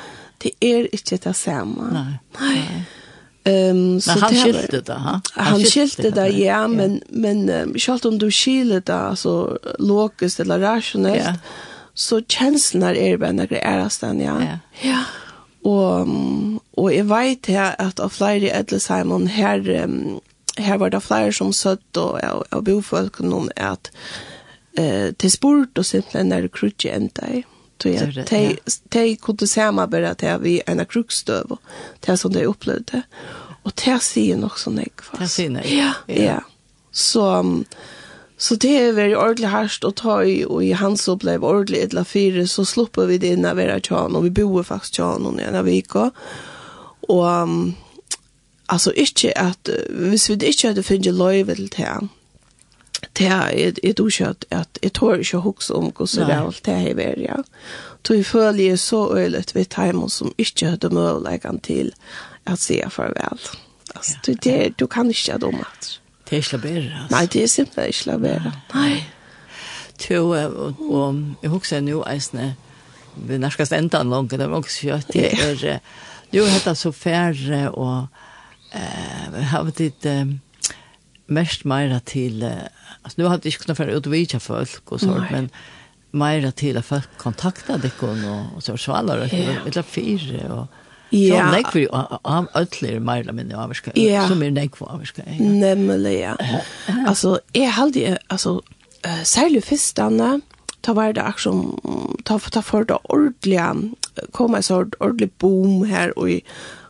det 0.42 0.56
er 0.60 0.90
ikke 0.92 1.20
det 1.22 1.36
samme. 1.38 1.90
Nei. 1.94 2.58
Ehm 3.46 4.00
så 4.00 4.10
han 4.10 4.34
skilte 4.34 4.80
det 4.80 4.92
ha. 4.92 5.20
Han 5.32 5.64
skilte 5.64 6.10
det 6.10 6.28
ja, 6.28 6.68
men 6.68 7.00
men 7.08 7.74
skalt 7.78 8.04
om 8.04 8.18
du 8.18 8.30
skile 8.30 8.80
det 8.80 9.16
så 9.16 9.58
logiskt 9.78 10.40
eller 10.40 10.58
rationellt. 10.58 11.24
Ja. 11.24 11.34
Så 11.94 12.22
känslan 12.28 12.96
är 12.96 13.16
bara 13.16 13.32
några 13.32 13.58
är 13.58 13.88
stan 13.88 14.20
ja. 14.20 14.42
Ja. 14.82 15.02
Och 15.62 16.08
och 16.74 16.94
jag 16.94 17.04
vet 17.04 17.46
här 17.46 17.74
att 17.78 18.00
av 18.00 18.08
Flyer 18.08 18.60
Edlesheimen 18.60 19.26
här 19.26 19.88
här 20.56 20.78
var 20.78 20.90
det 20.90 21.00
flera 21.00 21.32
som 21.32 21.52
sött 21.52 21.96
och 21.96 22.20
och 22.50 22.62
bofolk 22.62 23.20
någon 23.20 23.50
att 23.56 23.90
eh 24.78 25.12
till 25.12 25.30
sport 25.30 25.78
och 25.78 25.86
simpelthen 25.86 26.28
när 26.28 26.42
det 26.42 26.48
krutje 26.48 26.94
ända 26.94 27.22
i. 27.28 27.32
Mm 27.32 27.55
Tog 27.78 27.92
jag 27.92 28.26
te 28.26 28.56
te 28.88 29.16
kunde 29.16 29.46
samarbeta 29.46 30.14
till 30.14 30.38
vi 30.40 30.62
en 30.66 30.86
krukstøv, 30.86 31.56
Det 32.00 32.16
som 32.16 32.32
de 32.32 32.46
upplevde. 32.46 33.02
Och 33.62 33.72
det 33.84 34.02
sier 34.02 34.36
nog 34.36 34.58
så 34.58 34.70
nek 34.70 35.02
fast. 35.02 35.20
Det 35.20 35.28
sier 35.28 35.50
nek. 35.50 35.66
Ja, 35.66 35.92
ja. 36.06 36.40
Så 36.92 37.64
så 38.38 38.54
det 38.54 38.78
är 38.78 38.92
väldigt 38.92 39.18
ordentligt 39.18 39.48
härst 39.48 39.84
att 39.84 39.96
ta 39.96 40.24
i 40.24 40.44
och 40.44 40.64
i 40.64 40.72
hans 40.72 41.08
upplev 41.08 41.44
ordentligt 41.44 41.84
ett 41.84 41.92
la 41.92 42.04
fyra 42.04 42.46
så 42.46 42.64
slipper 42.64 43.06
vi 43.06 43.18
det 43.18 43.36
när 43.36 43.54
vi 43.54 43.62
är 43.62 43.80
tjan 43.80 44.16
och 44.16 44.24
vi 44.24 44.30
bor 44.30 44.62
faktiskt 44.62 44.94
tjan 44.94 45.26
och 45.26 45.34
när 45.34 45.62
vi 45.62 45.80
går. 45.80 46.10
Och 47.08 47.24
um, 47.24 47.74
alltså 48.66 48.92
inte 48.92 49.32
att 49.36 49.68
hvis 49.88 50.30
vi 50.30 50.46
inte 50.46 50.68
hade 50.68 50.82
funnit 50.82 51.14
löjvet 51.14 51.56
till 51.56 51.68
det 51.76 52.08
det 53.18 53.26
er 53.26 53.72
er 53.82 53.92
du 53.92 54.06
ikke 54.06 54.26
at 54.26 54.44
at 54.50 54.78
jeg 54.82 54.92
tør 54.92 55.14
ikke 55.14 55.38
huske 55.38 55.74
om 55.74 55.90
hvordan 55.90 56.26
det 56.26 56.34
er 56.34 56.46
alt 56.46 56.66
det 56.66 56.74
her 56.74 56.98
er, 56.98 57.20
ja. 57.20 57.36
Så 58.06 58.14
jeg 58.14 58.26
føler 58.26 58.64
jeg 58.64 58.78
så 58.78 59.00
øyelig 59.16 59.44
ved 59.54 59.64
timen 59.64 60.08
som 60.10 60.32
ikke 60.38 60.66
hadde 60.66 60.94
muligheten 60.94 61.60
til 61.60 61.92
at 62.46 62.58
si 62.58 62.80
farvel. 62.90 63.40
Altså, 63.96 64.16
ja, 64.28 64.32
det, 64.32 64.80
du 64.80 64.86
kan 64.86 65.08
ikke 65.10 65.32
ha 65.32 65.38
dumme. 65.38 65.64
Det 66.30 66.32
er 66.32 66.36
ikke 66.36 66.58
bedre, 66.58 66.92
altså. 67.02 67.10
Nei, 67.10 67.26
det 67.26 67.42
er 67.42 67.46
simpelthen 67.46 67.86
ikke 67.88 68.18
bedre. 68.18 68.52
Nei. 68.74 69.04
Så, 69.98 70.22
og, 70.22 70.80
og 70.90 71.20
jeg 71.42 71.50
husker 71.50 71.80
nå, 71.80 72.02
eisne, 72.10 72.54
vi 73.16 73.38
nærkast 73.38 73.72
enda 73.72 74.00
en 74.00 74.10
lang, 74.10 74.30
det 74.30 74.38
var 74.38 74.58
også 74.58 74.80
kjøtt, 74.80 75.12
det 75.14 75.30
er, 75.32 75.78
jo, 76.34 76.44
hette 76.44 76.74
så 76.76 76.92
færre, 76.92 77.70
og, 77.70 78.06
eh, 78.76 79.38
har 79.52 79.64
vi 79.64 79.76
ditt, 79.78 80.06
eh, 80.06 80.26
mest 81.26 81.64
mer 81.64 81.98
till 82.04 82.42
alltså 83.02 83.22
nu 83.22 83.24
hade 83.24 83.48
jag 83.48 83.52
inte 83.52 83.64
kunnat 83.64 83.76
föra 83.76 83.92
ut 83.92 84.34
och 84.34 84.42
folk 84.42 84.92
og 84.92 85.00
sånt 85.00 85.30
Nei. 85.30 85.32
men 85.32 85.50
meira 86.12 86.50
til 86.50 86.76
at 86.76 86.84
folk 86.84 87.08
kontakta 87.18 87.76
dig 87.76 87.92
og, 88.00 88.56
og 88.56 88.62
så 88.62 88.76
svalar 88.76 89.16
det 89.16 89.32
yeah. 89.32 89.66
eller 89.66 89.82
fire 89.82 90.50
og 90.50 90.66
Ja. 91.10 91.46
Så 91.46 91.56
nek 91.56 91.74
vi 91.74 91.86
am 92.24 92.48
ödler 92.54 92.98
meila 93.00 93.32
minni 93.32 93.54
avvarska, 93.54 93.92
ja. 93.94 94.26
som 94.28 94.42
er 94.42 94.50
nek 94.50 94.76
for 94.76 94.90
avvarska. 94.90 95.22
Ja. 95.26 95.38
Nemlig, 95.38 96.18
ja. 96.18 96.34
Altså, 97.06 97.38
jeg 97.54 97.72
halde, 97.72 98.18
altså, 98.30 98.60
uh, 99.06 99.22
særlig 99.22 99.62
fyrstane, 99.64 100.40
ta 100.82 100.92
var 100.98 101.12
det 101.12 101.22
aksjon, 101.22 101.78
ta, 102.26 102.38
ta 102.38 102.60
for 102.60 102.82
det 102.82 102.98
ordelig, 103.04 103.60
kom 104.32 104.54
en 104.54 104.66
sort 104.66 104.98
ordelig 105.00 105.30
boom 105.38 105.84
her, 105.84 106.10
og 106.16 106.42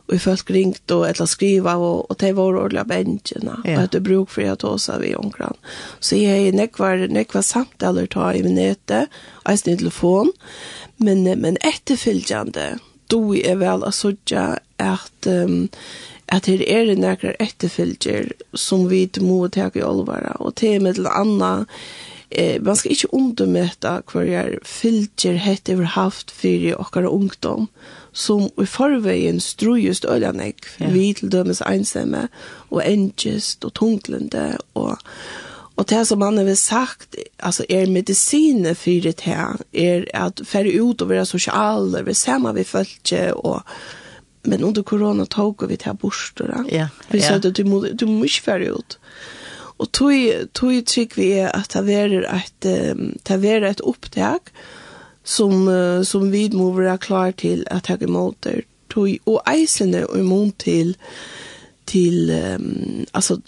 och 0.07 0.21
folk 0.21 0.49
ringt 0.49 0.91
och 0.91 1.07
eller 1.09 1.25
skriva 1.25 1.75
og, 1.75 2.11
och 2.11 2.17
det 2.19 2.33
var 2.33 2.55
ordla 2.55 2.83
bensjene, 2.83 3.61
ja. 3.63 3.77
och 3.77 3.83
att 3.83 3.91
det 3.91 3.99
bruk 3.99 4.29
för 4.29 4.41
att 4.41 4.59
ta 4.59 4.77
vi 4.99 5.15
omkran. 5.15 5.53
Så 5.99 6.15
jag 6.15 6.37
är 6.37 6.53
nekvar 6.53 7.07
nekvar 7.07 7.41
samtaler 7.41 8.05
ta 8.05 8.33
i 8.33 8.41
nätet 8.43 9.09
och 9.45 9.51
i 9.51 9.57
telefon. 9.57 10.31
Men 10.97 11.23
men 11.23 11.57
efterföljande 11.57 12.79
då 13.07 13.35
är 13.35 13.55
väl 13.55 13.83
att 13.83 13.95
såja 13.95 14.59
att 14.77 15.27
um, 15.27 15.69
at 16.27 16.45
det 16.45 16.65
er 16.67 16.85
det 16.85 16.97
nekrar 16.99 17.37
etterfylgjer 17.39 18.31
som 18.53 18.89
vi 18.89 19.05
må 19.21 19.47
ta 19.47 19.69
i 19.75 19.83
olvara, 19.83 20.35
og 20.39 20.55
til 20.59 20.81
med 20.83 20.97
til 20.97 21.07
anna, 21.07 21.65
eh, 22.31 22.61
man 22.61 22.75
skal 22.75 22.91
ikkje 22.91 23.13
undermøtta 23.13 24.01
hver 24.11 24.27
er 24.27 24.57
fylgjer 24.63 25.39
hett 25.39 25.69
over 25.69 25.93
haft 25.95 26.31
fyrir 26.31 26.79
okkar 26.79 27.07
ungdom, 27.07 27.69
som 28.17 28.47
i 28.57 28.65
forveien 28.65 29.37
strujust 29.43 30.07
ølanegg, 30.09 30.65
ja. 30.81 30.89
vi 30.89 31.11
til 31.13 31.29
dømes 31.31 31.61
einsamme, 31.61 32.27
og 32.71 32.81
engest, 32.81 33.65
og 33.65 33.75
tunglende, 33.77 34.57
og, 34.73 34.97
og 35.77 35.89
det 35.89 36.01
som 36.09 36.25
han 36.25 36.39
har 36.41 36.55
sagt, 36.57 37.15
altså 37.39 37.65
er 37.69 37.85
medisine 37.93 38.73
fyret 38.75 39.21
her, 39.27 39.61
er 39.73 40.07
at 40.17 40.41
færre 40.43 40.73
ut 40.81 41.01
og 41.01 41.09
være 41.09 41.25
sosiale, 41.29 42.03
vi 42.05 42.13
ser 42.17 42.51
vi 42.53 42.63
følger, 42.63 43.33
og 43.33 43.61
men 44.47 44.63
under 44.63 44.81
korona 44.81 45.25
tog 45.25 45.65
vi 45.67 45.75
til 45.75 45.97
borster, 45.99 46.47
ja. 46.47 46.63
ja. 46.71 46.87
Vi 47.11 47.19
sa 47.21 47.35
at 47.35 47.57
du 47.57 47.65
må, 47.67 47.81
du 47.99 48.05
må 48.07 48.23
ikke 48.23 48.45
færre 48.45 48.73
ut. 48.73 48.97
Og 49.77 49.91
tog, 49.91 50.13
tog 50.55 50.85
trygg 50.87 51.17
vi 51.17 51.31
er 51.37 51.51
at 51.51 51.75
det 51.75 51.95
er 51.99 52.29
et, 52.31 52.63
det 52.63 53.49
er 53.51 53.67
et 53.67 53.81
opptak, 53.83 54.49
og 54.49 54.86
som, 55.27 55.67
uh, 55.67 56.03
som 56.07 56.31
vi 56.31 56.47
må 56.55 56.71
være 56.77 56.97
klar 57.03 57.35
til 57.37 57.65
at 57.71 57.87
ta 57.89 57.97
imot 58.01 58.39
der. 58.47 58.63
Tog, 58.87 59.09
og 59.27 59.41
eisene 59.51 60.05
og 60.07 60.19
imot 60.21 60.55
til, 60.63 60.95
til 61.87 62.31
um, 62.31 63.03
altså, 63.13 63.39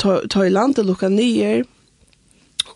ta, 0.00 0.22
ta 0.32 0.46
i 0.46 0.52
land 0.52 0.80
og 0.80 0.88
lukka 0.88 1.12
nyer, 1.12 1.66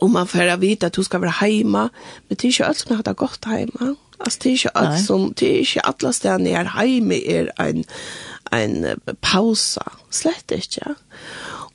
og 0.01 0.11
man 0.13 0.29
får 0.29 0.57
vite 0.61 0.91
at 0.91 0.97
du 0.97 1.03
skal 1.03 1.23
være 1.23 1.39
heima, 1.41 1.89
men 2.29 2.37
det 2.37 2.45
er 2.45 2.53
ikke 2.53 2.67
alt 2.67 2.83
som 2.83 2.97
har 2.97 3.03
det 3.03 3.17
godt 3.17 3.49
heima. 3.49 3.95
Altså, 4.21 4.39
det 4.43 4.51
er 4.51 4.59
ikke 4.59 4.77
alt 4.79 5.01
som, 5.01 5.33
det 5.35 5.49
er 5.49 5.59
ikke 5.65 5.87
alle 5.89 6.13
stedene 6.13 6.51
er 6.51 6.73
heime 6.77 7.21
er 7.25 7.51
en, 7.61 7.85
en 8.53 8.87
pausa, 9.23 9.85
slett 10.11 10.53
ikke. 10.53 10.83
Ja? 10.85 10.95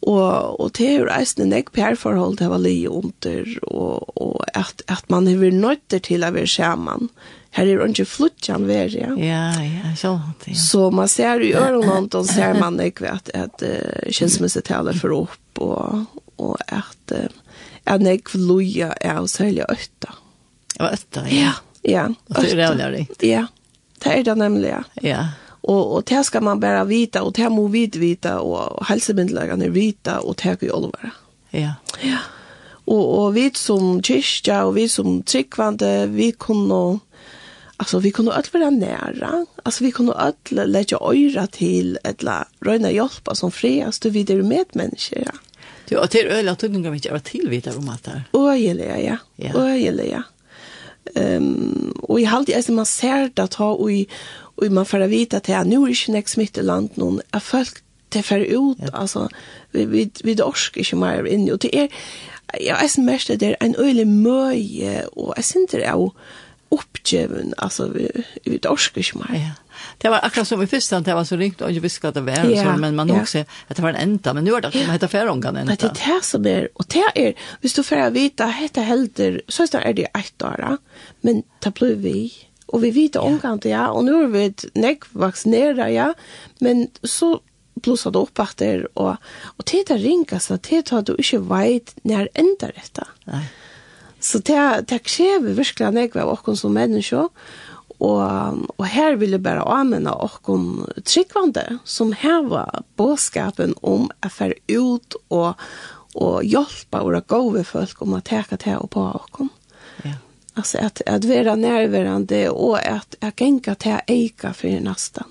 Og, 0.01 0.57
og 0.57 0.71
det 0.77 0.87
er 0.87 0.95
jo 0.97 1.09
reisende 1.11 1.51
nek 1.51 1.69
perforhold 1.75 2.39
det 2.39 2.47
var 2.49 2.63
li 2.63 2.79
under, 2.89 3.51
og, 3.69 4.07
og 4.17 4.39
at, 4.57 4.81
at 4.89 5.05
man 5.13 5.29
er 5.29 5.37
vært 5.37 5.59
nødt 5.61 5.97
til 6.07 6.25
å 6.25 6.31
være 6.33 6.49
sammen. 6.49 7.11
Her 7.53 7.67
er 7.67 7.75
jo 7.75 7.89
ikke 7.91 8.07
flutjan 8.07 8.65
vær, 8.65 8.89
ja. 8.95 9.11
Ja, 9.19 9.43
ja, 9.61 9.91
sånn. 9.99 10.23
Ja. 10.47 10.55
Så 10.57 10.87
man 10.95 11.11
ser 11.11 11.43
jo 11.43 11.51
i 11.51 11.53
øren 11.59 12.07
og 12.07 12.25
ser 12.29 12.57
man 12.57 12.79
nek 12.79 13.03
ved 13.03 13.11
at, 13.11 13.31
at 13.35 13.65
uh, 13.67 14.09
kjensmessetaler 14.09 14.97
for 14.97 15.13
opp, 15.19 15.61
og, 15.61 16.21
og 16.41 16.55
at 16.71 17.13
uh, 17.17 17.27
at 17.89 18.03
nek 18.03 18.33
loja 18.37 18.91
er 19.01 19.19
å 19.21 19.27
særlig 19.29 19.65
øtta. 19.69 20.13
Og 20.79 20.87
øtta, 20.91 21.25
ja. 21.29 21.33
Ja, 21.41 21.53
ja. 21.87 22.05
Og 22.29 22.45
det 22.45 22.53
er 22.53 22.93
det, 22.93 23.05
ja. 23.25 23.41
Ja, 23.41 23.45
det 24.03 24.13
er 24.13 24.23
det 24.29 24.35
nemlig, 24.37 24.69
ja. 24.71 24.81
Ja, 25.05 25.21
og 25.63 25.95
och 25.95 26.03
det 26.03 26.23
ska 26.23 26.41
man 26.41 26.59
bare 26.59 26.85
vita 26.85 27.21
och 27.21 27.33
det 27.33 27.49
må 27.49 27.67
vi 27.67 27.85
vite 27.87 28.33
og 28.39 28.85
hälsomyndigheterna 28.85 29.67
vita 29.69 30.19
och 30.19 30.35
det 30.35 30.59
kan 30.59 30.67
ju 30.67 30.73
allvar. 30.73 31.11
Ja. 31.49 31.73
Ja. 32.01 32.17
Och 32.85 33.19
och 33.19 33.37
vi 33.37 33.51
som 33.53 34.03
kyrkja 34.03 34.65
och 34.65 34.77
vi 34.77 34.89
som 34.89 35.23
tryckvande 35.23 36.07
vi 36.07 36.31
kunde 36.31 36.99
alltså 37.77 37.99
vi 37.99 38.11
kunde 38.11 38.31
öll 38.31 38.43
vara 38.53 38.69
nära. 38.69 39.45
Alltså 39.63 39.83
vi 39.83 39.91
kunde 39.91 40.13
öll 40.13 40.69
lägga 40.71 40.97
öra 40.97 41.47
till 41.47 41.99
eller 42.03 42.43
röna 42.59 42.91
hjälpa 42.91 43.35
som 43.35 43.51
friast 43.51 44.01
du 44.01 44.09
vidare 44.09 44.43
med 44.43 44.65
människor. 44.73 45.23
Ja. 45.25 45.31
Du 45.89 45.97
och 45.97 46.09
till 46.09 46.27
öl 46.27 46.47
att 46.47 46.59
tunga 46.59 46.89
vi 46.89 46.95
inte 46.95 47.11
var 47.11 47.19
tillvitare 47.19 47.75
om 47.75 47.89
allt 47.89 48.03
det 48.03 48.11
här. 48.11 48.23
Och 48.31 48.47
jag 48.47 48.59
gillar 48.59 48.97
ja. 48.97 49.17
Och 49.53 49.77
ja. 49.77 50.23
Ehm 51.15 51.43
um, 51.43 51.91
och 52.01 52.19
i 52.19 52.23
halt 52.23 52.49
är 52.49 52.71
man 52.71 52.85
ser 52.85 53.29
det 53.33 53.43
att 53.43 53.53
ha 53.53 53.73
och 53.73 53.91
i 53.91 54.07
og 54.61 54.71
man 54.71 54.85
får 54.85 55.07
vita 55.07 55.37
att 55.37 55.43
det 55.43 55.63
nu 55.63 55.83
är 55.83 55.89
ikke 55.89 56.11
nek 56.11 56.27
smitt 56.27 56.57
i 56.57 56.61
land 56.61 56.89
någon 56.95 57.21
at 57.33 57.43
folk 57.43 57.81
det 58.13 58.23
för 58.23 58.39
ut 58.39 58.77
ja. 58.79 58.89
alltså 58.93 59.27
vi 59.71 59.85
vi 59.85 60.11
vi 60.23 60.33
dorsk 60.33 60.77
ikke 60.77 60.95
mer 60.95 61.25
inn, 61.25 61.51
og 61.51 61.61
det 61.61 61.69
er, 61.73 61.87
jag 62.59 62.81
jeg 62.81 62.89
synes 62.89 63.05
mest 63.05 63.27
det 63.27 63.43
er 63.43 63.55
en 63.61 63.75
öle 63.75 64.05
møye, 64.05 65.07
och 65.17 65.33
jeg 65.37 65.43
synes 65.43 65.71
det 65.71 65.83
är 65.83 66.09
uppgiven 66.71 67.53
alltså 67.57 67.87
vi 67.87 68.07
vi 68.45 68.57
dorsk 68.57 68.97
ikke 68.97 69.17
mer. 69.17 69.33
Ja. 69.33 69.51
Det 69.97 70.09
var 70.09 70.19
akkurat 70.23 70.47
som 70.47 70.61
i 70.61 70.65
første 70.65 70.99
det 70.99 71.13
var 71.13 71.23
så 71.23 71.35
ringt 71.35 71.61
og 71.61 71.69
inte 71.69 71.81
visste 71.81 72.07
att 72.07 72.13
det 72.13 72.21
var 72.21 72.49
ja, 72.49 72.63
så, 72.63 72.79
men 72.79 72.95
man 72.95 73.09
ja. 73.09 73.21
också 73.21 73.39
at 73.67 73.77
det 73.77 73.83
var 73.83 73.89
en 73.89 74.09
enda, 74.09 74.33
men 74.33 74.43
nu 74.43 74.53
är 74.53 74.61
det 74.61 74.71
som 74.71 74.91
heter 74.91 75.07
Færongan 75.07 75.57
enda. 75.57 75.75
Det 75.75 75.83
er 75.83 75.93
det 75.93 76.25
som 76.25 76.45
er, 76.45 76.67
och 76.75 76.85
det 76.87 77.03
är, 77.15 77.33
hvis 77.61 77.73
du 77.73 77.83
får 77.83 78.09
vite, 78.09 78.45
heter 78.45 78.81
helder, 78.81 79.41
så 79.47 79.63
är 79.63 79.93
det 79.93 80.07
ett 80.13 80.41
år, 80.41 80.77
men 81.21 81.43
det 81.63 81.73
blir 81.73 81.95
vi 81.95 82.33
og 82.71 82.81
vi 82.81 82.91
vet 82.95 83.19
omkant 83.19 83.65
ja 83.67 83.89
og 83.91 84.05
nå 84.07 84.23
er 84.25 84.33
vi 84.33 84.45
näck 84.79 85.07
vaksinere, 85.13 85.89
ja 85.91 86.11
men 86.59 86.87
så 87.03 87.39
plussar 87.81 88.11
det 88.11 88.19
opp 88.19 88.39
att 88.39 88.57
det 88.57 88.85
og 88.93 89.15
och 89.57 89.65
det 89.71 89.89
ringas 89.89 90.51
att 90.51 90.63
det 90.63 90.91
at 90.91 91.05
du 91.05 91.15
ikke 91.15 91.39
vet 91.39 91.95
når 92.03 92.29
ändrar 92.33 92.71
detta. 92.75 93.07
Nej. 93.25 93.49
Så 94.19 94.37
det 94.37 94.85
det 94.87 94.99
kräver 94.99 95.53
verkligen 95.53 95.93
näck 95.93 96.15
av 96.15 96.29
oss 96.29 96.59
som 96.59 96.73
mennesker, 96.73 97.29
Og, 98.01 98.67
og 98.77 98.85
her 98.89 99.15
vil 99.21 99.35
jeg 99.35 99.43
bare 99.45 99.65
anmenne 99.69 100.13
oss 100.13 100.39
tryggvande 101.05 101.79
som 101.85 102.15
heva 102.17 102.65
båskapen 102.97 103.75
om 103.85 104.09
å 104.09 104.31
fære 104.33 104.57
ut 104.73 105.17
og, 105.29 105.61
og 106.17 106.41
hjelpe 106.41 107.03
våre 107.05 107.21
gode 107.21 107.63
folk 107.67 108.01
om 108.01 108.17
å 108.17 108.23
teke 108.25 108.57
til 108.57 108.81
og 108.81 108.89
på 108.95 109.05
oss. 109.21 109.51
Alltså 110.53 110.77
att 110.77 111.01
att 111.05 111.25
vara 111.25 111.55
närvarande 111.55 112.49
och 112.49 112.79
att 112.79 113.15
jag 113.19 113.35
tänker 113.35 113.71
att 113.71 113.85
jag 113.85 114.01
äger 114.07 114.53
för 114.53 114.79
nästan. 114.79 115.27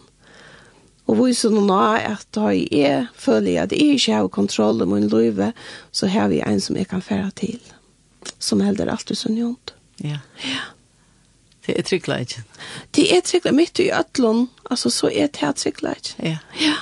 Och 1.04 1.28
vi 1.28 1.34
så 1.34 1.50
nu 1.50 1.72
är 1.72 2.12
att 2.12 2.28
jag 2.34 2.72
är 2.72 3.06
följer 3.14 3.64
att 3.64 3.72
jag 3.72 3.80
inte 3.80 4.12
har 4.12 4.28
kontroll 4.28 4.82
över 4.82 4.94
min 4.94 5.08
liv 5.08 5.52
så 5.90 6.06
har 6.06 6.28
vi 6.28 6.40
en 6.40 6.60
som 6.60 6.76
jag 6.76 6.88
kan 6.88 7.02
föra 7.02 7.30
till. 7.30 7.60
Som 8.38 8.60
helder 8.60 8.86
alltid 8.86 9.18
så 9.18 9.28
ont. 9.28 9.74
Ja. 9.96 10.18
Ja. 10.42 10.58
Det 11.66 11.78
är 11.78 11.82
trygglägen. 11.82 12.42
Det 12.90 13.16
är 13.16 13.20
trygglägen. 13.20 13.56
Mitt 13.56 13.80
i 13.80 13.92
ötlån, 13.92 14.48
alltså 14.62 14.90
så 14.90 15.10
är 15.10 15.28
det 15.32 15.36
här 15.36 15.52
trygglägen. 15.52 16.14
Ja. 16.16 16.36
Ja. 16.58 16.74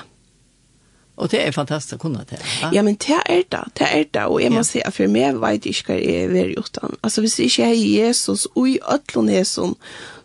Och 1.18 1.28
det 1.28 1.46
är 1.46 1.52
fantastiskt 1.52 1.94
å 1.94 1.98
kunne 1.98 2.24
det. 2.30 2.38
Ja, 2.62 2.70
ja 2.72 2.82
men 2.82 2.94
det 2.94 3.12
är 3.24 3.44
det. 3.48 3.64
Det 3.72 3.84
är 3.84 4.04
det. 4.10 4.24
Och 4.24 4.42
jag 4.42 4.52
måste 4.52 4.82
at 4.86 4.94
för 4.94 5.08
meg 5.10 5.40
vet 5.42 5.66
jeg 5.66 5.74
ikke 5.74 5.92
hva 5.92 5.96
jeg 5.98 6.22
är 6.22 6.28
väldigt 6.28 6.58
utan. 6.58 6.94
Alltså, 7.02 7.20
hvis 7.20 7.38
jeg 7.38 7.46
ikke 7.46 7.66
är 7.66 7.74
Jesus 7.74 8.46
og 8.54 8.68
i 8.68 8.78
øtlån 8.94 9.28
är 9.28 9.44
som, 9.44 9.74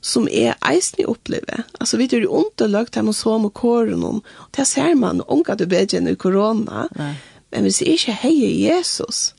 som 0.02 0.28
är 0.28 0.54
eisen 0.62 1.02
i 1.02 1.06
opplevet. 1.06 1.66
Alltså, 1.80 1.98
vi 1.98 2.08
tror 2.08 2.32
ont 2.32 2.62
och 2.62 2.70
lögt 2.70 2.96
här 2.96 3.04
med 3.04 3.16
så 3.16 3.46
och 3.46 3.54
kåren 3.54 4.04
om. 4.04 4.22
Det 4.52 4.66
ser 4.66 4.96
man, 4.96 5.22
unga 5.28 5.56
du 5.56 5.66
bedre 5.66 5.98
enn 5.98 6.08
i 6.08 6.16
korona. 6.16 6.88
Nej. 6.96 7.16
Men 7.52 7.64
hvis 7.64 7.82
inte 7.82 8.12
ikke 8.12 8.18
är 8.24 8.78
Jesus, 8.78 9.34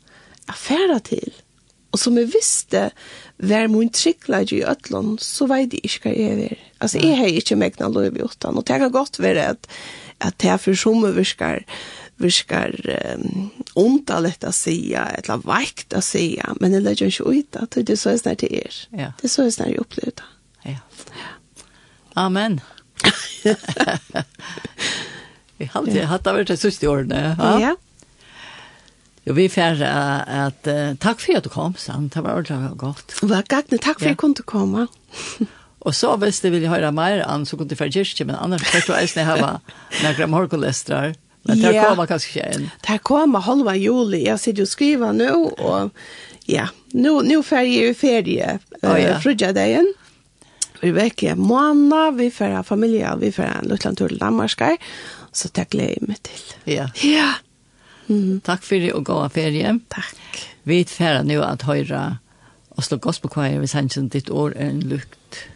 affära 0.46 1.00
till. 1.00 1.32
Och 1.90 2.00
som 2.00 2.18
jeg 2.18 2.26
visste, 2.34 2.90
var 3.36 3.68
min 3.68 3.88
tryggleid 3.88 4.52
i 4.52 4.64
øtlån, 4.64 5.18
så 5.20 5.46
vet 5.46 5.72
jag 5.72 5.84
inte 5.84 6.08
vad 6.08 6.16
jag 6.16 6.40
är. 6.50 6.58
Alltså, 6.78 6.98
jeg 6.98 7.16
har 7.16 7.26
inte 7.26 7.56
mäkna 7.56 7.88
lov 7.88 8.16
i 8.16 8.20
utan. 8.20 8.56
Och 8.56 8.64
det 8.64 8.78
kan 8.78 8.90
godt 8.90 9.20
være 9.20 9.48
at 9.48 9.68
at 10.24 10.38
det 10.40 10.50
er 10.50 10.60
for 10.60 10.78
som 10.78 11.04
virkar 11.16 11.64
virkar 12.16 12.74
um, 13.14 13.50
ont 13.74 14.10
att 14.10 14.54
säga 14.54 15.06
eller 15.06 15.36
vakt 15.36 15.92
att 15.92 16.04
säga 16.04 16.54
men 16.60 16.72
det 16.72 16.80
lägger 16.80 17.06
inte 17.06 17.22
ut 17.22 17.56
att 17.56 17.70
det 17.70 17.90
är 17.90 17.96
så 17.96 18.18
snart 18.18 18.38
det 18.38 18.56
är 18.56 18.70
ja. 18.90 19.12
det 19.20 19.26
är 19.26 19.28
så 19.28 19.50
snart 19.50 19.68
jag 19.68 19.78
upplevde 19.78 20.22
ja. 20.62 20.76
Amen 22.14 22.60
Vi 25.56 25.64
har 25.64 25.80
alltid 25.80 26.02
hatt 26.02 26.26
av 26.26 26.44
det 26.44 26.56
siste 26.56 26.88
årene 26.88 27.36
ja, 27.38 27.60
ja. 27.60 27.76
Jo, 29.24 29.32
vi 29.34 29.48
får 29.48 29.80
uh, 29.80 30.46
at 30.46 30.66
uh, 30.68 30.94
takk 31.00 31.20
for 31.20 31.38
at 31.38 31.44
du 31.46 31.48
kom, 31.48 31.72
sant? 31.80 32.12
Det 32.12 32.20
var 32.20 32.36
ordentlig 32.36 32.76
godt. 32.76 33.14
Vad 33.22 33.30
var 33.30 33.46
gagne, 33.48 33.78
takk 33.78 33.96
for 33.96 34.04
at 34.04 34.10
jeg 34.12 34.18
kunne 34.20 34.44
komme. 34.44 34.86
Och 35.84 35.94
så 35.94 36.16
visst 36.16 36.42
det 36.42 36.50
vill 36.50 36.62
jag 36.62 36.70
höra 36.70 36.92
mer 36.92 37.20
an 37.20 37.46
så 37.46 37.56
kunde 37.56 37.76
kyrkje, 37.76 38.26
men 38.26 38.36
annars 38.36 38.62
kan 38.62 38.80
jag 38.88 38.96
ens 38.96 39.14
ha 39.14 39.60
några 40.02 40.26
morgonlästrar. 40.26 41.14
Men 41.42 41.60
det 41.62 41.72
yeah. 41.72 41.88
kommer 41.88 42.06
kanske 42.06 42.40
igen. 42.40 42.70
Det 42.86 42.98
kommer 42.98 43.40
halva 43.40 43.76
juli. 43.76 44.26
Jag 44.26 44.40
sitter 44.40 44.62
och 44.62 44.68
skriver 44.68 45.12
nu 45.12 45.30
och 45.30 45.90
ja, 46.44 46.68
nu 46.86 47.22
nu 47.22 47.42
färger 47.42 47.82
ju 47.82 47.94
ferie. 47.94 48.58
oh, 48.82 49.00
ja. 49.00 49.20
frugga 49.20 49.52
dagen. 49.52 49.94
Vi 50.80 50.90
veckar 50.90 51.34
måna, 51.34 52.10
vi 52.10 52.30
färra 52.30 52.62
familja, 52.62 53.16
vi 53.16 53.32
färra 53.32 53.52
en 53.52 53.68
liten 53.68 53.96
tur 53.96 54.08
till 54.08 54.18
Danmark. 54.18 54.60
Så 55.32 55.48
det 55.52 55.70
gläder 55.70 55.96
jag 56.00 56.08
mig 56.08 56.16
till. 56.22 56.74
Ja. 56.74 56.90
Ja. 57.02 57.32
Mm. 58.08 58.40
Tack 58.40 58.64
för 58.64 58.76
det 58.76 58.92
og 58.92 59.04
goda 59.04 59.28
ferie. 59.28 59.78
Takk. 59.88 60.48
Vi 60.62 60.84
färra 60.84 61.22
nu 61.22 61.42
at 61.42 61.62
höra 61.62 62.18
Oslo 62.68 62.98
Gospel 62.98 63.30
Choir, 63.30 63.58
hvis 63.58 63.72
han 63.72 63.90
sänder 63.90 64.10
ditt 64.10 64.30
år 64.30 64.52
er 64.56 64.68
en 64.68 64.80
lukt. 64.80 65.48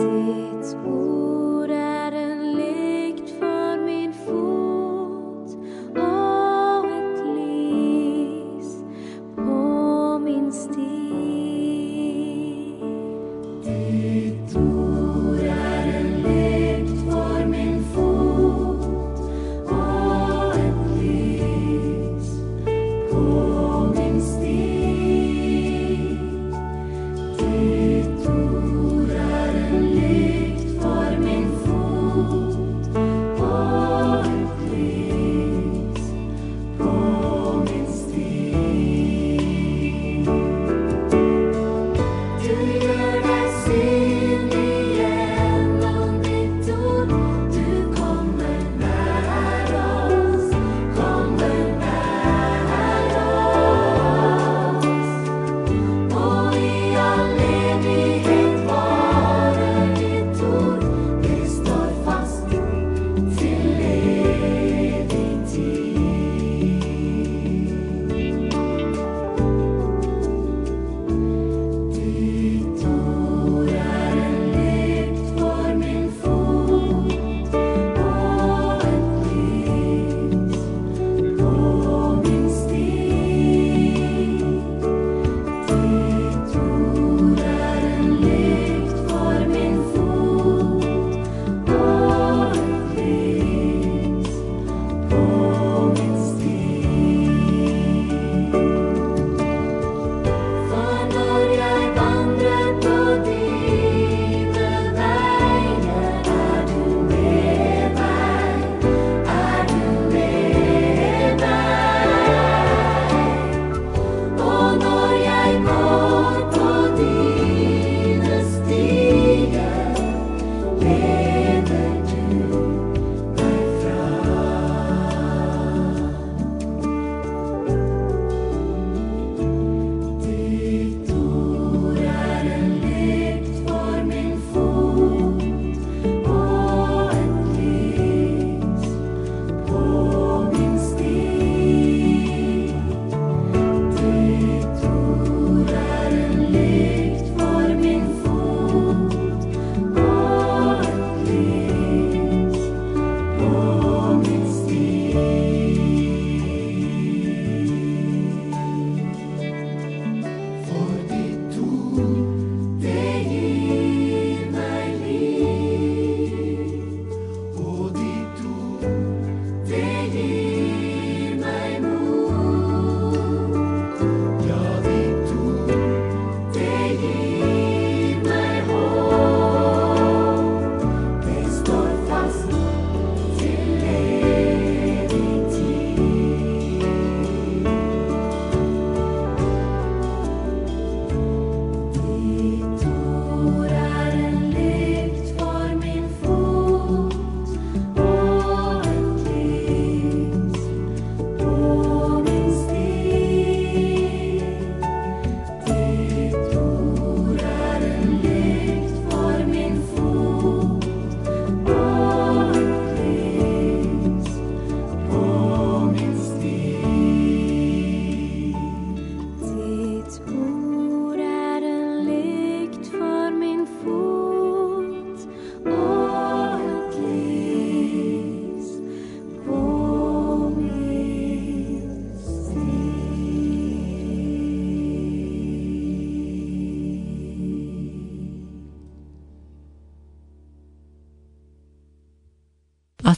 ditt 0.00 0.76
ord. 0.86 1.49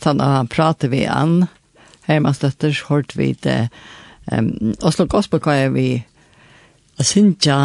at 0.02 0.10
han, 0.10 0.20
han 0.20 0.50
prater 0.50 0.90
vi 0.92 1.04
an. 1.06 1.46
Hermans 2.08 2.42
døtter 2.42 2.74
hørt 2.88 3.14
vi 3.16 3.32
det. 3.32 3.68
Um, 4.32 4.74
Oslo 4.82 5.06
Gospel 5.06 5.40
kan 5.42 5.58
jeg 5.58 5.74
vi 5.74 5.88
Sintja, 7.02 7.56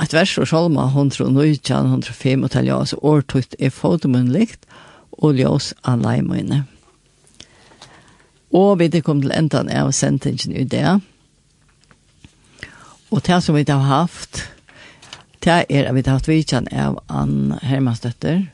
et 0.00 0.14
vers 0.14 0.38
og 0.38 0.46
salma, 0.48 0.86
hun 0.94 1.10
tror 1.10 1.32
nøytja, 1.34 1.82
hun 1.90 2.04
tror 2.04 2.16
fem 2.16 2.44
og 2.46 2.52
talja, 2.54 2.78
altså 2.78 2.96
årtøyt 3.02 3.56
er 3.58 3.72
fodemun 3.74 4.30
likt, 4.32 4.62
og 5.12 5.34
ljøs 5.36 5.72
av 5.84 6.00
leimøyne. 6.00 6.62
Og 8.54 8.78
vi 8.78 8.88
kom 9.02 9.20
til 9.20 9.34
enden 9.34 9.68
av 9.74 9.90
sentingen 9.92 10.54
i 10.54 10.64
det. 10.64 10.86
Og 13.10 13.22
det 13.26 13.42
som 13.42 13.58
vi 13.58 13.66
har 13.68 13.84
haft, 13.90 14.44
det 15.44 15.64
er 15.68 15.88
at 15.90 15.94
vi 15.94 16.02
har 16.06 16.16
haft 16.16 16.30
vidtjen 16.30 16.70
av 16.72 17.02
Ann 17.10 17.58
Hermansdøtter, 17.62 18.46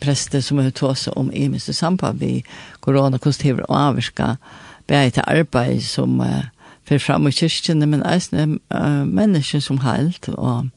prester 0.00 0.40
som 0.40 0.58
har 0.58 0.70
tagit 0.70 1.08
om 1.16 1.32
i 1.32 1.48
minste 1.48 1.72
samband 1.72 2.20
vi 2.20 2.44
korona 2.80 3.18
kosthever 3.18 3.62
og 3.68 3.76
avska 3.76 4.36
bära 4.88 5.10
til 5.10 5.24
arbeid 5.26 5.82
som 5.82 6.20
uh, 6.20 6.44
för 6.84 6.98
fram 6.98 7.28
i 7.28 7.32
kyrkan 7.32 7.88
men 7.90 8.02
eisne 8.02 8.58
uh, 8.74 9.04
människor 9.04 9.60
som 9.60 9.78
helt 9.78 10.28
og 10.28 10.68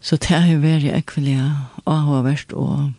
så 0.00 0.16
det 0.16 0.36
har 0.36 0.58
varit 0.58 0.92
ekvelig 0.94 1.52
og 1.84 1.98
har 1.98 2.22
varit 2.22 2.52
och 2.52 2.90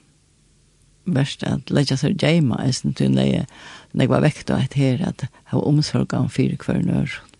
värst 1.06 1.44
att 1.44 1.70
lägga 1.70 1.98
sig 1.98 2.16
jämma 2.22 2.56
även 2.64 2.94
till 2.94 3.12
når 3.12 3.46
jeg 4.02 4.10
var 4.10 4.20
vekt 4.20 4.50
og 4.50 4.60
et 4.60 4.74
her 4.74 5.08
at 5.08 5.22
jeg 5.22 5.54
var 5.54 5.68
omsorg 5.68 6.14
om 6.14 6.30
fyra 6.30 6.56
kvarnör. 6.56 7.10
Mm. 7.24 7.37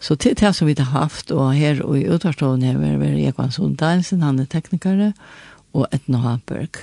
Så 0.00 0.16
til 0.16 0.36
det 0.38 0.54
som 0.56 0.68
vi 0.68 0.74
har 0.78 0.92
haft, 0.96 1.30
og 1.30 1.52
her 1.54 1.82
og 1.84 1.98
i 1.98 2.08
utvarstående 2.08 2.72
her, 2.72 3.02
er 3.04 3.18
Jekvann 3.20 3.52
Sundalsen, 3.52 4.22
han 4.24 4.40
er 4.40 4.48
teknikere, 4.48 5.12
og 5.76 5.86
Etna 5.92 6.22
Hamburg. 6.24 6.80